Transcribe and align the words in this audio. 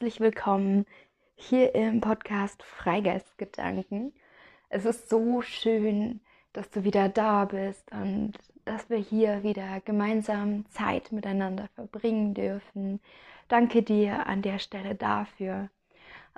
Herzlich 0.00 0.20
willkommen 0.20 0.86
hier 1.36 1.74
im 1.74 2.00
Podcast 2.00 2.62
Freigeistgedanken. 2.62 4.14
Es 4.70 4.86
ist 4.86 5.10
so 5.10 5.42
schön, 5.42 6.22
dass 6.54 6.70
du 6.70 6.84
wieder 6.84 7.10
da 7.10 7.44
bist 7.44 7.92
und 7.92 8.32
dass 8.64 8.88
wir 8.88 8.96
hier 8.96 9.42
wieder 9.42 9.82
gemeinsam 9.84 10.64
Zeit 10.70 11.12
miteinander 11.12 11.68
verbringen 11.74 12.32
dürfen. 12.32 13.00
Danke 13.48 13.82
dir 13.82 14.26
an 14.26 14.40
der 14.40 14.58
Stelle 14.58 14.94
dafür. 14.94 15.68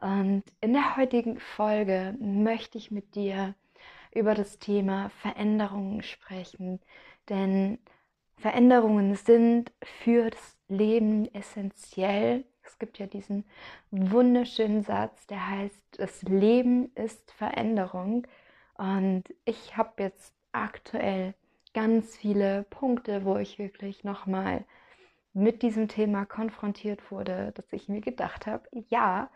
Und 0.00 0.42
in 0.60 0.72
der 0.72 0.96
heutigen 0.96 1.38
Folge 1.38 2.16
möchte 2.18 2.78
ich 2.78 2.90
mit 2.90 3.14
dir 3.14 3.54
über 4.12 4.34
das 4.34 4.58
Thema 4.58 5.10
Veränderungen 5.20 6.02
sprechen, 6.02 6.80
denn 7.28 7.78
Veränderungen 8.38 9.14
sind 9.14 9.70
für 10.02 10.30
das 10.30 10.58
Leben 10.66 11.32
essentiell. 11.32 12.44
Es 12.72 12.78
gibt 12.78 12.98
ja 12.98 13.06
diesen 13.06 13.44
wunderschönen 13.90 14.82
Satz, 14.82 15.26
der 15.26 15.46
heißt, 15.46 15.98
das 15.98 16.22
Leben 16.22 16.90
ist 16.94 17.30
Veränderung. 17.32 18.26
Und 18.78 19.24
ich 19.44 19.76
habe 19.76 20.02
jetzt 20.02 20.32
aktuell 20.52 21.34
ganz 21.74 22.16
viele 22.16 22.62
Punkte, 22.70 23.26
wo 23.26 23.36
ich 23.36 23.58
wirklich 23.58 24.04
nochmal 24.04 24.64
mit 25.34 25.60
diesem 25.60 25.88
Thema 25.88 26.24
konfrontiert 26.24 27.10
wurde, 27.10 27.52
dass 27.54 27.70
ich 27.72 27.90
mir 27.90 28.00
gedacht 28.00 28.46
habe, 28.46 28.66
ja, 28.88 29.28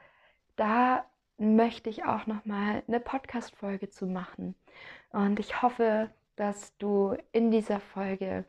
da 0.56 1.04
möchte 1.36 1.90
ich 1.90 2.04
auch 2.04 2.26
nochmal 2.26 2.84
eine 2.88 3.00
Podcast-Folge 3.00 3.90
zu 3.90 4.06
machen. 4.06 4.54
Und 5.10 5.38
ich 5.40 5.60
hoffe, 5.60 6.08
dass 6.36 6.74
du 6.78 7.14
in 7.32 7.50
dieser 7.50 7.80
Folge 7.80 8.46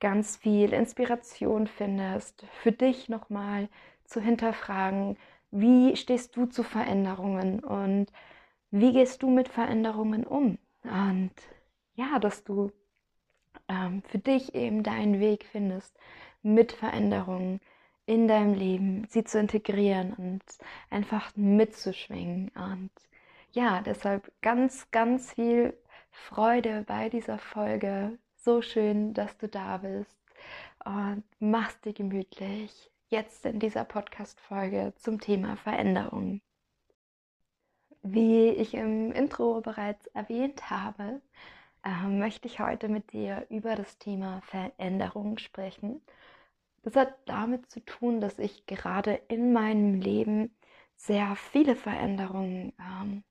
ganz 0.00 0.36
viel 0.36 0.72
Inspiration 0.72 1.68
findest, 1.68 2.44
für 2.62 2.72
dich 2.72 3.08
nochmal 3.08 3.68
zu 4.04 4.20
hinterfragen, 4.20 5.16
wie 5.50 5.96
stehst 5.96 6.36
du 6.36 6.46
zu 6.46 6.62
Veränderungen 6.62 7.60
und 7.60 8.06
wie 8.70 8.92
gehst 8.92 9.22
du 9.22 9.30
mit 9.30 9.48
Veränderungen 9.48 10.24
um? 10.24 10.58
Und 10.82 11.32
ja, 11.94 12.18
dass 12.18 12.44
du 12.44 12.72
ähm, 13.68 14.02
für 14.08 14.18
dich 14.18 14.54
eben 14.54 14.82
deinen 14.82 15.20
Weg 15.20 15.46
findest 15.50 15.96
mit 16.42 16.72
Veränderungen 16.72 17.60
in 18.06 18.28
deinem 18.28 18.54
Leben, 18.54 19.06
sie 19.08 19.24
zu 19.24 19.38
integrieren 19.38 20.12
und 20.14 20.42
einfach 20.90 21.34
mitzuschwingen. 21.36 22.50
Und 22.54 22.90
ja, 23.52 23.80
deshalb 23.80 24.30
ganz, 24.42 24.90
ganz 24.90 25.32
viel 25.32 25.78
Freude 26.10 26.84
bei 26.86 27.08
dieser 27.08 27.38
Folge. 27.38 28.18
So 28.36 28.60
schön, 28.60 29.14
dass 29.14 29.36
du 29.38 29.48
da 29.48 29.78
bist 29.78 30.18
und 30.84 31.24
machst 31.38 31.84
dir 31.84 31.94
gemütlich 31.94 32.90
jetzt 33.14 33.46
in 33.46 33.60
dieser 33.60 33.84
Podcast-Folge 33.84 34.92
zum 34.96 35.20
Thema 35.20 35.56
Veränderung. 35.56 36.40
Wie 38.02 38.48
ich 38.48 38.74
im 38.74 39.12
Intro 39.12 39.60
bereits 39.60 40.08
erwähnt 40.08 40.68
habe, 40.68 41.22
äh, 41.84 42.08
möchte 42.08 42.48
ich 42.48 42.58
heute 42.58 42.88
mit 42.88 43.12
dir 43.12 43.46
über 43.50 43.76
das 43.76 43.98
Thema 43.98 44.40
Veränderung 44.40 45.38
sprechen. 45.38 46.02
Das 46.82 46.96
hat 46.96 47.14
damit 47.26 47.70
zu 47.70 47.78
tun, 47.84 48.20
dass 48.20 48.40
ich 48.40 48.66
gerade 48.66 49.14
in 49.28 49.52
meinem 49.52 49.94
Leben 50.00 50.52
sehr 50.96 51.36
viele 51.36 51.76
Veränderungen 51.76 52.72
ähm, 52.80 53.22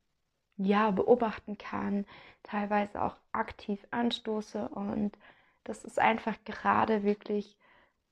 ja, 0.55 0.91
beobachten 0.91 1.57
kann, 1.57 2.05
teilweise 2.41 3.01
auch 3.01 3.17
aktiv 3.33 3.85
anstoße 3.91 4.69
und 4.69 5.17
das 5.65 5.83
ist 5.83 5.99
einfach 5.99 6.37
gerade 6.45 7.03
wirklich 7.03 7.57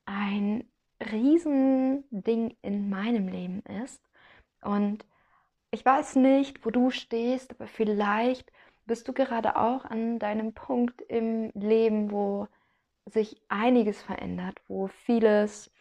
ein 0.06 0.66
Riesending 1.12 2.56
in 2.62 2.90
meinem 2.90 3.28
Leben 3.28 3.62
ist. 3.84 4.02
Und 4.62 5.06
ich 5.72 5.86
weiß 5.86 6.18
nicht, 6.18 6.66
wo 6.66 6.70
du 6.70 6.92
stehst, 6.92 7.52
aber 7.52 7.68
vielleicht 7.68 8.52
bist 8.86 9.08
du 9.08 9.14
gerade 9.14 9.56
auch 9.56 9.86
an 9.86 10.20
deinem 10.20 10.54
Punkt 10.54 11.02
im 11.02 11.52
Leben, 11.54 12.12
wo 12.12 12.48
sich 13.06 13.42
einiges 13.50 14.02
verändert, 14.02 14.62
wo 14.68 14.88
vieles 14.88 15.72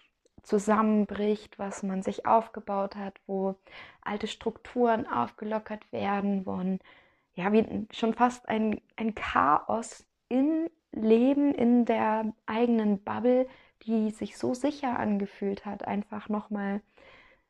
zusammenbricht, 0.43 1.59
was 1.59 1.83
man 1.83 2.03
sich 2.03 2.27
aufgebaut 2.27 2.97
hat, 2.97 3.21
wo 3.27 3.57
alte 4.01 4.27
Strukturen 4.27 5.07
aufgelockert 5.07 5.91
werden, 5.93 6.47
wo 6.47 6.61
ja, 7.35 7.53
wie 7.53 7.87
schon 7.93 8.15
fast 8.15 8.49
ein, 8.49 8.81
ein 8.97 9.15
Chaos 9.15 10.07
im 10.29 10.69
Leben, 10.93 11.55
in 11.55 11.85
der 11.85 12.33
eigenen 12.47 13.03
Bubble, 13.03 13.47
die 13.87 14.11
sich 14.11 14.37
so 14.37 14.55
sicher 14.55 14.99
angefühlt 14.99 15.65
hat, 15.65 15.87
einfach 15.87 16.29
nochmal 16.29 16.81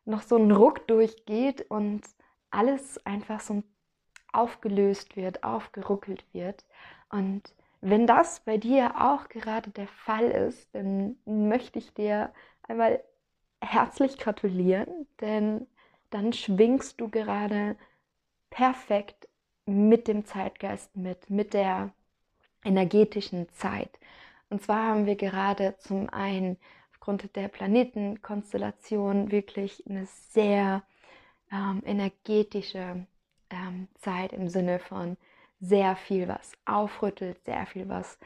noch 0.05 0.23
so 0.23 0.37
ein 0.37 0.51
Ruck 0.51 0.87
durchgeht 0.87 1.71
und 1.71 2.03
alles 2.51 3.05
einfach 3.07 3.41
so 3.41 3.63
aufgelöst 4.33 5.17
wird, 5.17 5.45
aufgeruckelt 5.45 6.25
wird. 6.33 6.65
Und 7.11 7.55
wenn 7.81 8.07
das 8.07 8.41
bei 8.41 8.57
dir 8.57 9.01
auch 9.01 9.29
gerade 9.29 9.71
der 9.71 9.89
Fall 9.89 10.31
ist, 10.31 10.75
dann 10.75 11.17
möchte 11.25 11.79
ich 11.79 11.95
dir 11.95 12.33
einmal 12.63 13.03
herzlich 13.61 14.19
gratulieren, 14.19 15.07
denn 15.21 15.67
dann 16.11 16.33
schwingst 16.33 17.01
du 17.01 17.09
gerade 17.09 17.77
perfekt 18.51 19.29
mit 19.67 20.09
dem 20.09 20.25
Zeitgeist 20.25 20.97
mit, 20.97 21.31
mit 21.31 21.55
der 21.55 21.93
energetischen 22.65 23.49
Zeit. 23.53 23.99
Und 24.51 24.63
zwar 24.63 24.89
haben 24.89 25.07
wir 25.07 25.17
gerade 25.17 25.77
zum 25.79 26.11
einen 26.11 26.59
aufgrund 26.93 27.35
der 27.37 27.49
Planetenkonstellation 27.49 29.31
wirklich 29.31 29.85
eine 29.89 30.07
sehr 30.07 30.83
ähm, 31.53 31.83
energetische 31.87 33.07
ähm, 33.51 33.89
Zeit 33.95 34.33
im 34.33 34.49
Sinne 34.49 34.79
von 34.81 35.17
sehr 35.61 35.97
viel 35.97 36.29
was 36.29 36.53
aufrüttelt, 36.65 37.43
sehr 37.45 37.65
viel 37.67 37.89
was 37.89 38.19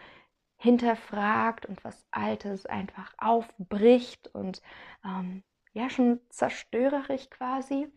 hinterfragt 0.57 1.67
und 1.67 1.85
was 1.85 2.07
Altes 2.11 2.65
einfach 2.65 3.13
aufbricht 3.19 4.29
und 4.35 4.63
ähm, 5.05 5.43
ja 5.73 5.91
schon 5.91 6.21
zerstörerisch 6.31 7.29
quasi. 7.29 7.89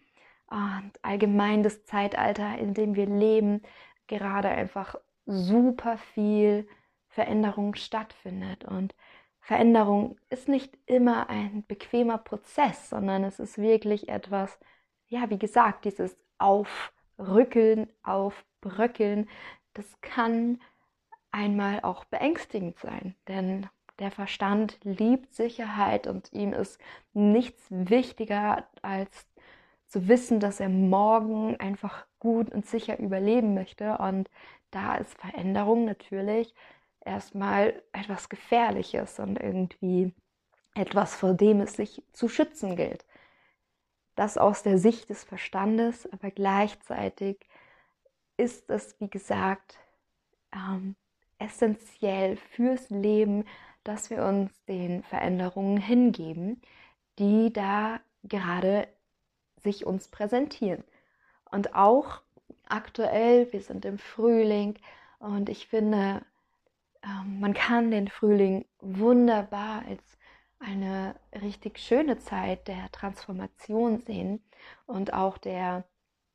Und 0.50 0.92
allgemein 1.02 1.64
das 1.64 1.86
Zeitalter, 1.86 2.58
in 2.58 2.74
dem 2.74 2.96
wir 2.96 3.06
leben, 3.06 3.62
gerade 4.08 4.50
einfach 4.50 4.96
super 5.26 5.98
viel 5.98 6.68
Veränderung 7.18 7.74
stattfindet. 7.74 8.64
Und 8.64 8.94
Veränderung 9.40 10.20
ist 10.30 10.48
nicht 10.48 10.78
immer 10.86 11.32
ein 11.32 11.66
bequemer 11.66 12.20
Prozess, 12.20 12.92
sondern 12.92 13.24
es 13.24 13.40
ist 13.40 13.58
wirklich 13.58 14.08
etwas, 14.08 14.60
ja, 15.08 15.28
wie 15.32 15.40
gesagt, 15.40 15.86
dieses 15.86 16.16
Aufrückeln, 16.38 17.90
Aufbröckeln, 18.04 19.28
das 19.74 20.00
kann 20.02 20.62
einmal 21.32 21.80
auch 21.82 22.06
beängstigend 22.06 22.78
sein, 22.78 23.16
denn 23.28 23.68
der 23.98 24.12
Verstand 24.12 24.78
liebt 24.84 25.34
Sicherheit 25.34 26.06
und 26.06 26.32
ihm 26.34 26.54
ist 26.54 26.80
nichts 27.14 27.66
wichtiger 27.72 28.68
als 28.84 29.26
zu 29.88 30.08
wissen, 30.08 30.40
dass 30.40 30.60
er 30.60 30.70
morgen 30.70 31.60
einfach 31.60 32.06
gut 32.20 32.52
und 32.54 32.68
sicher 32.68 33.00
überleben 33.00 33.56
möchte. 33.56 33.98
Und 33.98 34.30
da 34.70 34.98
ist 34.98 35.20
Veränderung 35.20 35.86
natürlich 35.86 36.54
erstmal 37.08 37.82
etwas 37.94 38.30
Gefährliches 38.30 39.20
und 39.20 39.38
irgendwie 39.38 40.14
etwas, 40.76 41.16
vor 41.16 41.34
dem 41.34 41.62
es 41.62 41.74
sich 41.74 42.04
zu 42.14 42.30
schützen 42.30 42.76
gilt. 42.76 43.06
Das 44.16 44.38
aus 44.38 44.64
der 44.64 44.78
Sicht 44.78 45.10
des 45.10 45.24
Verstandes, 45.24 46.12
aber 46.12 46.32
gleichzeitig 46.32 47.38
ist 48.38 48.70
es, 48.70 49.00
wie 49.00 49.10
gesagt, 49.10 49.78
ähm, 50.54 50.96
essentiell 51.40 52.38
fürs 52.38 52.90
Leben, 52.90 53.46
dass 53.84 54.10
wir 54.10 54.24
uns 54.26 54.52
den 54.66 55.04
Veränderungen 55.04 55.78
hingeben, 55.78 56.62
die 57.20 57.54
da 57.54 58.00
gerade 58.24 58.88
sich 59.58 59.86
uns 59.86 60.08
präsentieren. 60.08 60.84
Und 61.50 61.76
auch 61.76 62.22
aktuell, 62.68 63.52
wir 63.54 63.62
sind 63.62 63.86
im 63.86 63.98
Frühling 63.98 64.78
und 65.20 65.50
ich 65.50 65.68
finde, 65.68 66.26
man 67.26 67.54
kann 67.54 67.92
den 67.92 68.08
Frühling 68.08 68.66
wunderbar 68.80 69.84
als 69.88 70.18
eine 70.60 71.16
richtig 71.42 71.80
schöne 71.80 72.18
Zeit 72.18 72.68
der 72.68 72.92
Transformation 72.92 74.00
sehen 74.00 74.44
und 74.86 75.14
auch 75.14 75.38
der, 75.38 75.86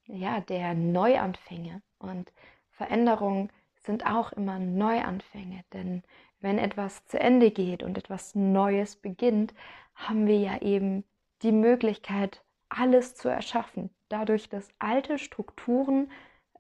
ja, 0.07 0.41
der 0.41 0.75
Neuanfänge 0.75 1.83
und 1.99 2.33
Veränderung 2.71 3.51
sind 3.75 4.07
auch 4.07 4.33
immer 4.33 4.59
Neuanfänge, 4.59 5.65
denn 5.73 6.03
wenn 6.41 6.59
etwas 6.59 7.05
zu 7.07 7.19
Ende 7.19 7.51
geht 7.51 7.83
und 7.83 7.99
etwas 7.99 8.35
Neues 8.35 8.97
beginnt, 8.97 9.55
haben 9.95 10.27
wir 10.27 10.39
ja 10.39 10.61
eben 10.61 11.05
die 11.43 11.53
Möglichkeit, 11.53 12.45
alles 12.69 13.15
zu 13.15 13.29
erschaffen. 13.29 13.91
Dadurch, 14.09 14.49
dass 14.49 14.69
alte 14.79 15.19
Strukturen 15.19 16.11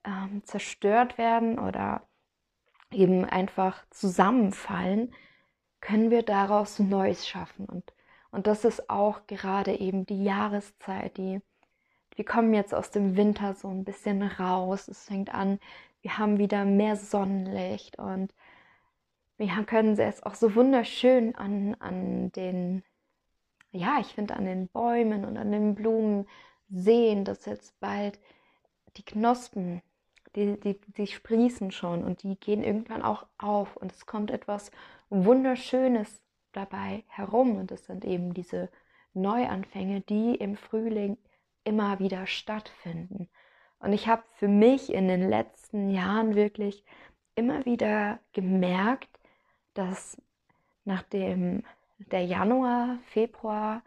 ähm, 0.05 0.43
zerstört 0.45 1.19
werden 1.19 1.59
oder 1.59 2.07
eben 2.95 3.25
einfach 3.25 3.85
zusammenfallen, 3.91 5.15
können 5.81 6.11
wir 6.11 6.23
daraus 6.23 6.79
Neues 6.79 7.27
schaffen. 7.29 7.67
Und 7.67 7.93
Und 8.31 8.47
das 8.47 8.65
ist 8.65 8.89
auch 8.91 9.27
gerade 9.27 9.79
eben 9.79 10.07
die 10.07 10.25
Jahreszeit, 10.25 11.17
die 11.19 11.41
wir 12.17 12.25
kommen 12.25 12.53
jetzt 12.55 12.75
aus 12.75 12.91
dem 12.91 13.17
Winter 13.17 13.55
so 13.55 13.69
ein 13.69 13.85
bisschen 13.85 14.23
raus. 14.23 14.89
Es 14.89 15.05
fängt 15.05 15.33
an, 15.35 15.59
wir 16.03 16.19
haben 16.19 16.39
wieder 16.39 16.65
mehr 16.65 16.97
Sonnenlicht 16.97 17.99
und 17.99 18.35
wir 19.39 19.49
können 19.65 19.99
es 19.99 20.23
auch 20.23 20.35
so 20.35 20.55
wunderschön 20.55 21.35
an, 21.35 21.75
an 21.81 22.31
den, 22.33 22.85
ja, 23.71 23.99
ich 24.01 24.09
finde 24.09 24.37
an 24.37 24.45
den 24.45 24.69
Bäumen 24.69 25.25
und 25.25 25.37
an 25.37 25.51
den 25.53 25.75
Blumen 25.75 26.27
sehen, 26.69 27.25
dass 27.25 27.47
jetzt 27.47 27.79
bald 27.81 28.21
die 28.97 29.05
Knospen, 29.05 29.83
die, 30.37 30.59
die, 30.59 30.81
die 30.97 31.07
sprießen 31.07 31.71
schon 31.71 32.05
und 32.05 32.23
die 32.23 32.37
gehen 32.37 32.63
irgendwann 32.63 33.03
auch 33.03 33.27
auf 33.39 33.77
und 33.77 33.93
es 33.93 34.07
kommt 34.07 34.31
etwas 34.31 34.71
Wunderschönes 35.11 36.23
dabei 36.53 37.05
herum 37.09 37.57
und 37.57 37.73
es 37.73 37.87
sind 37.87 38.05
eben 38.05 38.35
diese 38.35 38.71
Neuanfänge, 39.15 40.01
die 40.01 40.35
im 40.35 40.57
Frühling 40.57 41.19
immer 41.65 41.99
wieder 41.99 42.27
stattfinden. 42.27 43.29
Und 43.79 43.93
ich 43.93 44.09
habe 44.09 44.23
für 44.37 44.49
mich 44.49 44.93
in 44.93 45.09
den 45.09 45.29
letzten 45.29 45.91
Jahren 45.91 46.35
wirklich 46.35 46.85
immer 47.35 47.65
wieder 47.65 48.21
gemerkt, 48.33 49.09
dass 49.75 50.21
nachdem 50.85 51.65
der 51.99 52.25
Januar, 52.25 52.99
Februar 53.07 53.83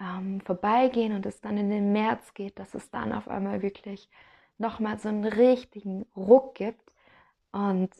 ähm, 0.00 0.40
vorbeigehen 0.40 1.14
und 1.14 1.26
es 1.26 1.40
dann 1.40 1.56
in 1.56 1.70
den 1.70 1.92
März 1.92 2.34
geht, 2.34 2.58
dass 2.58 2.74
es 2.74 2.90
dann 2.90 3.12
auf 3.12 3.28
einmal 3.28 3.62
wirklich 3.62 4.08
nochmal 4.58 4.98
so 4.98 5.08
einen 5.08 5.24
richtigen 5.24 6.06
Ruck 6.16 6.54
gibt 6.54 6.92
und 7.52 7.90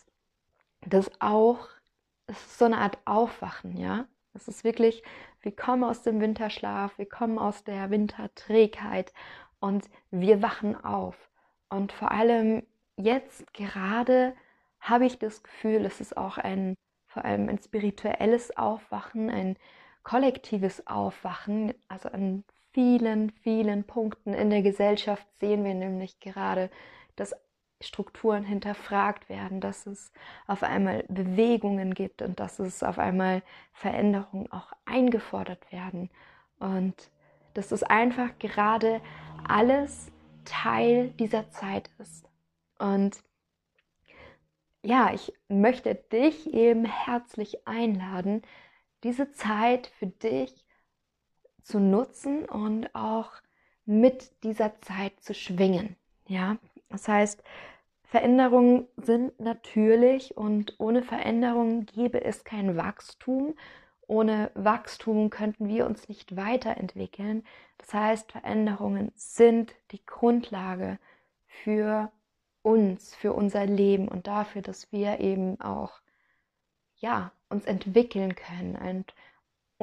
das 0.83 1.11
auch, 1.21 1.69
es 2.27 2.39
ist 2.39 2.59
so 2.59 2.65
eine 2.67 2.79
Art 2.79 2.99
Aufwachen, 3.05 3.77
ja. 3.77 4.07
Es 4.35 4.49
ist 4.49 4.65
wirklich, 4.65 5.03
wir 5.43 5.55
kommen 5.55 5.85
aus 5.85 6.03
dem 6.03 6.21
Winterschlaf, 6.21 6.99
wir 6.99 7.09
kommen 7.09 7.39
aus 7.39 7.63
der 7.65 7.91
Winterträgheit 7.91 9.13
und 9.61 9.89
wir 10.11 10.43
wachen 10.43 10.83
auf. 10.85 11.31
Und 11.69 11.93
vor 11.93 12.11
allem 12.11 12.65
jetzt 12.97 13.53
gerade 13.55 14.35
habe 14.81 15.07
ich 15.07 15.19
das 15.19 15.43
Gefühl, 15.43 15.85
es 15.85 16.01
ist 16.01 16.17
auch 16.17 16.37
ein, 16.37 16.75
vor 17.07 17.25
allem 17.25 17.49
ein 17.49 17.59
spirituelles 17.59 18.57
Aufwachen, 18.57 19.31
ein 19.31 19.57
kollektives 20.03 20.87
Aufwachen. 20.87 21.73
Also 21.89 22.09
an 22.11 22.45
vielen, 22.75 23.31
vielen 23.31 23.85
Punkten 23.85 24.35
in 24.35 24.51
der 24.51 24.63
Gesellschaft 24.63 25.27
sehen 25.39 25.65
wir 25.65 25.75
nämlich 25.75 26.21
gerade, 26.21 26.71
dass 27.17 27.35
Strukturen 27.81 28.45
hinterfragt 28.45 29.29
werden, 29.29 29.61
dass 29.61 29.87
es 29.87 30.13
auf 30.47 30.63
einmal 30.63 31.05
Bewegungen 31.09 31.95
gibt 31.95 32.21
und 32.21 32.41
dass 32.41 32.59
es 32.59 32.83
auf 32.83 32.99
einmal 32.99 33.43
Veränderungen 33.73 34.51
auch 34.51 34.73
eingefordert 34.85 35.71
werden. 35.71 36.11
Und 36.59 37.11
dass 37.55 37.73
es 37.73 37.83
einfach 37.83 38.39
gerade 38.39 39.01
alles 39.47 40.11
Teil 40.45 41.11
dieser 41.11 41.51
Zeit 41.51 41.91
ist. 41.99 42.29
Und 42.79 43.23
ja, 44.83 45.13
ich 45.15 45.33
möchte 45.49 45.95
dich 45.95 46.53
eben 46.53 46.85
herzlich 46.85 47.67
einladen, 47.67 48.43
diese 49.05 49.31
Zeit 49.33 49.87
für 49.99 50.07
dich 50.07 50.64
zu 51.65 51.81
nutzen 51.81 52.45
und 52.45 52.95
auch 52.95 53.33
mit 53.85 54.45
dieser 54.45 54.81
Zeit 54.81 55.21
zu 55.21 55.35
schwingen. 55.35 55.97
Ja, 56.27 56.57
das 56.89 57.09
heißt, 57.09 57.43
Veränderungen 58.05 58.87
sind 58.97 59.39
natürlich 59.41 60.37
und 60.37 60.77
ohne 60.79 61.03
Veränderung 61.03 61.87
gäbe 61.87 62.25
es 62.25 62.45
kein 62.45 62.77
Wachstum. 62.77 63.55
Ohne 64.07 64.51
Wachstum 64.55 65.31
könnten 65.31 65.69
wir 65.69 65.87
uns 65.87 66.09
nicht 66.09 66.37
weiterentwickeln. 66.37 67.45
Das 67.79 67.93
heißt, 67.93 68.33
Veränderungen 68.33 69.11
sind 69.17 69.75
die 69.91 70.05
Grundlage 70.05 70.99
für 71.47 72.13
uns, 72.63 73.15
für 73.15 73.33
unser 73.33 73.67
Leben 73.67 74.09
und 74.09 74.27
dafür, 74.27 74.63
dass 74.63 74.93
wir 74.93 75.21
eben 75.21 75.61
auch 75.61 76.01
ja, 76.97 77.33
uns 77.49 77.65
entwickeln 77.65 78.35
können 78.35 78.77
und 78.77 79.15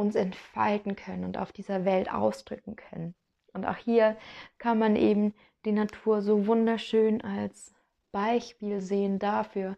uns 0.02 0.16
entfalten 0.16 0.96
können 0.96 1.24
und 1.24 1.38
auf 1.38 1.52
dieser 1.52 1.86
Welt 1.86 2.12
ausdrücken 2.12 2.76
können. 2.76 3.16
Und 3.54 3.66
auch 3.66 3.78
hier 3.78 4.18
kann 4.58 4.80
man 4.80 4.96
eben 4.96 5.34
die 5.66 5.72
Natur 5.72 6.22
so 6.22 6.48
wunderschön 6.48 7.22
als 7.22 7.74
Beispiel 8.12 8.82
sehen 8.82 9.20
dafür, 9.20 9.78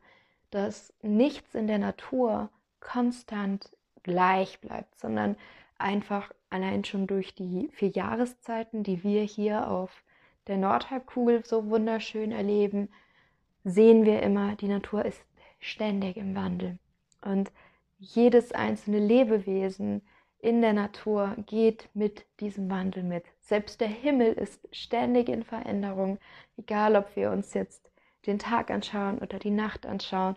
dass 0.49 0.93
nichts 1.01 1.55
in 1.55 1.67
der 1.67 1.79
Natur 1.79 2.49
konstant 2.79 3.75
gleich 4.03 4.59
bleibt, 4.59 4.99
sondern 4.99 5.35
einfach 5.77 6.31
allein 6.49 6.83
schon 6.83 7.07
durch 7.07 7.33
die 7.35 7.69
vier 7.73 7.89
Jahreszeiten, 7.89 8.83
die 8.83 9.03
wir 9.03 9.23
hier 9.23 9.69
auf 9.69 10.03
der 10.47 10.57
Nordhalbkugel 10.57 11.45
so 11.45 11.69
wunderschön 11.69 12.31
erleben, 12.31 12.89
sehen 13.63 14.05
wir 14.05 14.21
immer, 14.21 14.55
die 14.55 14.67
Natur 14.67 15.05
ist 15.05 15.23
ständig 15.59 16.17
im 16.17 16.35
Wandel. 16.35 16.77
Und 17.21 17.51
jedes 17.97 18.51
einzelne 18.51 18.99
Lebewesen 18.99 20.01
in 20.43 20.61
der 20.61 20.73
Natur 20.73 21.35
geht 21.45 21.89
mit 21.93 22.25
diesem 22.41 22.69
Wandel 22.69 23.01
mit. 23.01 23.23
Selbst 23.39 23.79
der 23.79 23.87
Himmel 23.87 24.33
ist 24.33 24.67
ständig 24.75 25.29
in 25.29 25.43
Veränderung, 25.43 26.19
egal 26.57 26.97
ob 26.97 27.15
wir 27.15 27.31
uns 27.31 27.53
jetzt 27.53 27.89
den 28.25 28.39
Tag 28.39 28.69
anschauen 28.69 29.19
oder 29.19 29.39
die 29.39 29.51
Nacht 29.51 29.85
anschauen. 29.85 30.35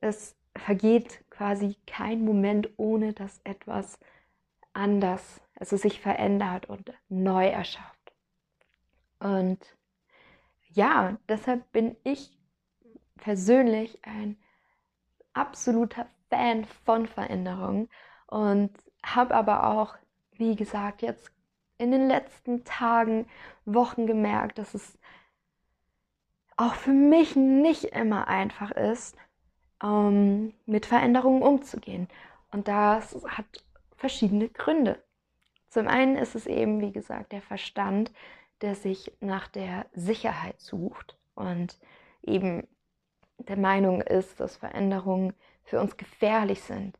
Es 0.00 0.36
vergeht 0.54 1.24
quasi 1.30 1.76
kein 1.84 2.24
Moment, 2.24 2.70
ohne 2.76 3.12
dass 3.12 3.40
etwas 3.42 3.98
anders, 4.72 5.40
also 5.56 5.76
sich 5.76 6.00
verändert 6.00 6.68
und 6.68 6.92
neu 7.08 7.48
erschafft. 7.48 8.12
Und 9.18 9.58
ja, 10.68 11.18
deshalb 11.28 11.72
bin 11.72 11.96
ich 12.04 12.38
persönlich 13.16 13.98
ein 14.04 14.36
absoluter 15.32 16.06
Fan 16.30 16.64
von 16.84 17.08
Veränderung 17.08 17.88
und 18.28 18.70
habe 19.14 19.34
aber 19.34 19.64
auch, 19.64 19.96
wie 20.32 20.56
gesagt, 20.56 21.02
jetzt 21.02 21.30
in 21.78 21.90
den 21.90 22.08
letzten 22.08 22.64
Tagen, 22.64 23.26
Wochen 23.64 24.06
gemerkt, 24.06 24.58
dass 24.58 24.74
es 24.74 24.98
auch 26.56 26.74
für 26.74 26.92
mich 26.92 27.36
nicht 27.36 27.84
immer 27.84 28.28
einfach 28.28 28.70
ist, 28.70 29.16
ähm, 29.82 30.54
mit 30.66 30.86
Veränderungen 30.86 31.42
umzugehen. 31.42 32.08
Und 32.50 32.66
das 32.66 33.14
hat 33.26 33.46
verschiedene 33.96 34.48
Gründe. 34.48 35.02
Zum 35.68 35.86
einen 35.86 36.16
ist 36.16 36.34
es 36.34 36.46
eben, 36.46 36.80
wie 36.80 36.92
gesagt, 36.92 37.32
der 37.32 37.42
Verstand, 37.42 38.10
der 38.60 38.74
sich 38.74 39.12
nach 39.20 39.48
der 39.48 39.86
Sicherheit 39.92 40.60
sucht 40.60 41.16
und 41.34 41.78
eben 42.22 42.66
der 43.38 43.56
Meinung 43.56 44.00
ist, 44.00 44.40
dass 44.40 44.56
Veränderungen 44.56 45.34
für 45.62 45.80
uns 45.80 45.96
gefährlich 45.96 46.62
sind, 46.62 46.98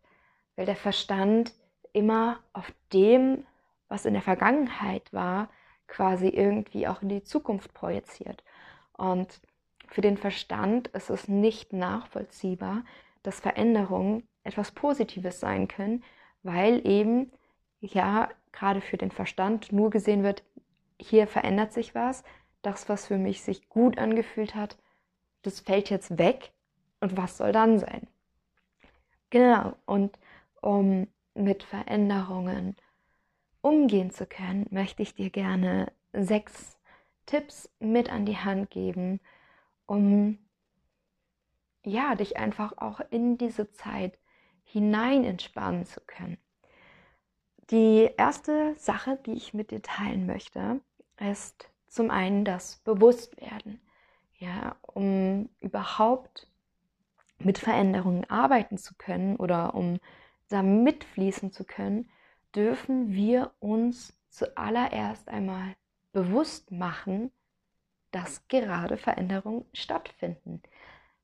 weil 0.54 0.66
der 0.66 0.76
Verstand 0.76 1.52
immer 1.92 2.40
auf 2.52 2.73
dem, 2.92 3.47
was 3.88 4.04
in 4.04 4.14
der 4.14 4.23
Vergangenheit 4.23 5.12
war, 5.12 5.49
quasi 5.87 6.28
irgendwie 6.28 6.87
auch 6.87 7.02
in 7.02 7.09
die 7.09 7.23
Zukunft 7.23 7.73
projiziert. 7.75 8.45
Und 8.92 9.40
für 9.88 10.02
den 10.02 10.18
Verstand 10.18 10.88
ist 10.88 11.11
es 11.11 11.28
nicht 11.28 11.73
nachvollziehbar, 11.73 12.85
dass 13.23 13.40
Veränderungen 13.40 14.28
etwas 14.45 14.73
Positives 14.73 15.40
sein 15.40 15.68
können, 15.68 16.04
weil 16.42 16.87
eben 16.87 17.33
ja 17.80 18.28
gerade 18.52 18.80
für 18.80 18.97
den 18.97 19.11
Verstand 19.11 19.73
nur 19.73 19.90
gesehen 19.90 20.23
wird, 20.23 20.42
hier 21.00 21.26
verändert 21.26 21.73
sich 21.73 21.95
was, 21.95 22.25
das, 22.62 22.88
was 22.88 23.07
für 23.07 23.18
mich 23.18 23.42
sich 23.42 23.68
gut 23.68 23.99
angefühlt 23.99 24.54
hat, 24.54 24.76
das 25.42 25.61
fällt 25.61 25.90
jetzt 25.90 26.18
weg 26.18 26.52
und 27.00 27.16
was 27.16 27.37
soll 27.37 27.52
dann 27.52 27.78
sein? 27.78 28.09
Genau, 29.30 29.75
und 29.87 30.18
um 30.61 31.07
mit 31.38 31.62
Veränderungen 31.62 32.76
umgehen 33.61 34.11
zu 34.11 34.26
können, 34.26 34.66
möchte 34.71 35.02
ich 35.02 35.14
dir 35.14 35.30
gerne 35.30 35.92
sechs 36.12 36.78
Tipps 37.26 37.71
mit 37.78 38.11
an 38.11 38.25
die 38.26 38.37
Hand 38.37 38.71
geben, 38.71 39.21
um 39.87 40.38
ja, 41.85 42.14
dich 42.14 42.37
einfach 42.37 42.76
auch 42.78 43.00
in 43.11 43.38
diese 43.38 43.71
Zeit 43.73 44.18
hinein 44.64 45.25
entspannen 45.25 45.87
zu 45.87 46.00
können. 46.00 46.38
Die 47.71 48.11
erste 48.16 48.75
Sache, 48.76 49.18
die 49.26 49.33
ich 49.33 49.54
mit 49.54 49.71
dir 49.71 49.83
teilen 49.83 50.26
möchte, 50.26 50.80
ist 51.18 51.71
zum 51.87 52.11
einen 52.11 52.45
das 52.45 52.76
Bewusstwerden. 52.78 53.80
Ja, 54.38 54.76
um 54.83 55.49
überhaupt 55.61 56.47
mit 57.38 57.59
Veränderungen 57.59 58.25
arbeiten 58.30 58.78
zu 58.78 58.95
können 58.95 59.37
oder 59.37 59.75
um 59.75 59.99
da 60.49 60.62
mitfließen 60.62 61.52
zu 61.52 61.64
können, 61.64 62.11
dürfen 62.55 63.12
wir 63.12 63.52
uns 63.61 64.19
zuallererst 64.31 65.28
einmal 65.28 65.76
bewusst 66.12 66.71
machen, 66.71 67.31
dass 68.11 68.49
gerade 68.49 68.97
Veränderungen 68.97 69.64
stattfinden. 69.73 70.62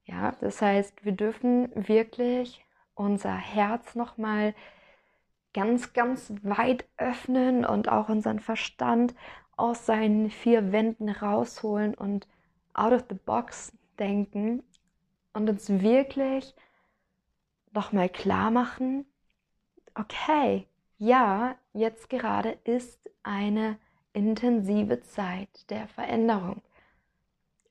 Ja, 0.05 0.33
das 0.41 0.61
heißt, 0.61 1.05
wir 1.05 1.13
dürfen 1.13 1.71
wirklich 1.89 2.65
unser 2.95 3.35
Herz 3.35 3.95
nochmal 3.95 4.55
ganz, 5.55 5.93
ganz 5.93 6.33
weit 6.43 6.85
öffnen 6.99 7.65
und 7.65 7.89
auch 7.89 8.09
unseren 8.09 8.41
Verstand 8.41 9.15
aus 9.57 9.87
seinen 9.87 10.31
vier 10.31 10.73
Wänden 10.73 11.09
rausholen 11.09 11.95
und 11.95 12.27
out 12.75 12.93
of 12.93 13.05
the 13.09 13.15
box 13.15 13.73
denken 13.99 14.63
und 15.33 15.49
uns 15.49 15.71
wirklich 15.71 16.55
nochmal 17.73 18.09
klar 18.09 18.51
machen, 18.51 19.07
okay, 19.95 20.67
ja, 20.99 21.57
jetzt 21.73 22.09
gerade 22.11 22.59
ist 22.65 23.11
eine 23.23 23.79
intensive 24.13 25.01
Zeit 25.01 25.71
der 25.71 25.89
Veränderung. 25.89 26.63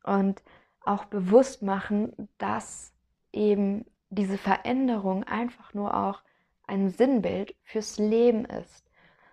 Und 0.04 0.44
auch 0.84 1.06
bewusst 1.06 1.62
machen, 1.62 2.30
dass 2.38 2.94
eben 3.32 3.86
diese 4.10 4.38
Veränderung 4.38 5.24
einfach 5.24 5.74
nur 5.74 5.96
auch 5.96 6.22
ein 6.68 6.90
Sinnbild 6.90 7.56
fürs 7.64 7.98
Leben 7.98 8.46
ist. 8.46 8.90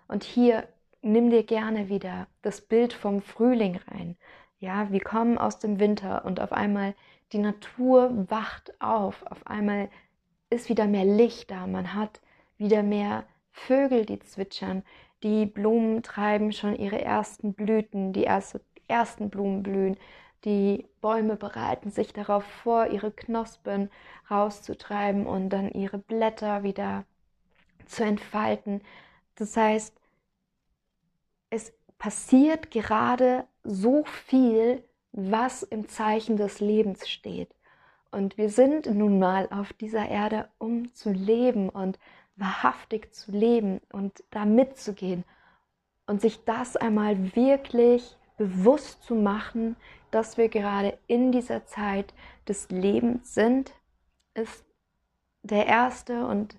Und 0.07 0.23
hier 0.23 0.67
nimm 1.01 1.29
dir 1.29 1.43
gerne 1.43 1.89
wieder 1.89 2.27
das 2.41 2.61
Bild 2.61 2.93
vom 2.93 3.21
Frühling 3.21 3.79
rein. 3.87 4.17
Ja, 4.59 4.91
wir 4.91 5.01
kommen 5.01 5.37
aus 5.37 5.59
dem 5.59 5.79
Winter 5.79 6.25
und 6.25 6.39
auf 6.39 6.51
einmal 6.51 6.95
die 7.31 7.39
Natur 7.39 8.29
wacht 8.29 8.73
auf, 8.81 9.23
auf 9.25 9.47
einmal 9.47 9.89
ist 10.49 10.69
wieder 10.69 10.85
mehr 10.85 11.05
Licht 11.05 11.49
da, 11.49 11.65
man 11.65 11.93
hat 11.93 12.21
wieder 12.61 12.83
mehr 12.83 13.25
Vögel, 13.51 14.05
die 14.05 14.19
zwitschern, 14.19 14.83
die 15.23 15.45
Blumen 15.45 16.03
treiben 16.03 16.53
schon 16.53 16.75
ihre 16.75 17.01
ersten 17.01 17.53
Blüten, 17.53 18.13
die 18.13 18.23
erste, 18.23 18.61
ersten 18.87 19.29
Blumen 19.29 19.63
blühen, 19.63 19.97
die 20.45 20.87
Bäume 21.01 21.35
bereiten 21.35 21.91
sich 21.91 22.13
darauf 22.13 22.43
vor, 22.43 22.87
ihre 22.87 23.11
Knospen 23.11 23.91
rauszutreiben 24.29 25.27
und 25.27 25.49
dann 25.49 25.69
ihre 25.71 25.97
Blätter 25.97 26.63
wieder 26.63 27.05
zu 27.85 28.03
entfalten. 28.03 28.81
Das 29.35 29.55
heißt, 29.55 29.95
es 31.49 31.73
passiert 31.99 32.71
gerade 32.71 33.45
so 33.63 34.03
viel, 34.05 34.83
was 35.11 35.61
im 35.61 35.87
Zeichen 35.89 36.37
des 36.37 36.59
Lebens 36.59 37.07
steht. 37.09 37.53
Und 38.09 38.37
wir 38.37 38.49
sind 38.49 38.87
nun 38.87 39.19
mal 39.19 39.47
auf 39.51 39.73
dieser 39.73 40.09
Erde, 40.09 40.49
um 40.57 40.93
zu 40.93 41.11
leben 41.11 41.69
und 41.69 41.99
wahrhaftig 42.41 43.13
zu 43.13 43.31
leben 43.31 43.79
und 43.91 44.23
da 44.31 44.45
mitzugehen. 44.45 45.23
Und 46.07 46.19
sich 46.19 46.43
das 46.43 46.75
einmal 46.75 47.35
wirklich 47.35 48.17
bewusst 48.37 49.03
zu 49.03 49.15
machen, 49.15 49.77
dass 50.09 50.37
wir 50.37 50.49
gerade 50.49 50.97
in 51.07 51.31
dieser 51.31 51.65
Zeit 51.65 52.13
des 52.47 52.69
Lebens 52.69 53.33
sind, 53.33 53.71
ist 54.33 54.65
der 55.43 55.67
erste 55.67 56.25
und 56.25 56.57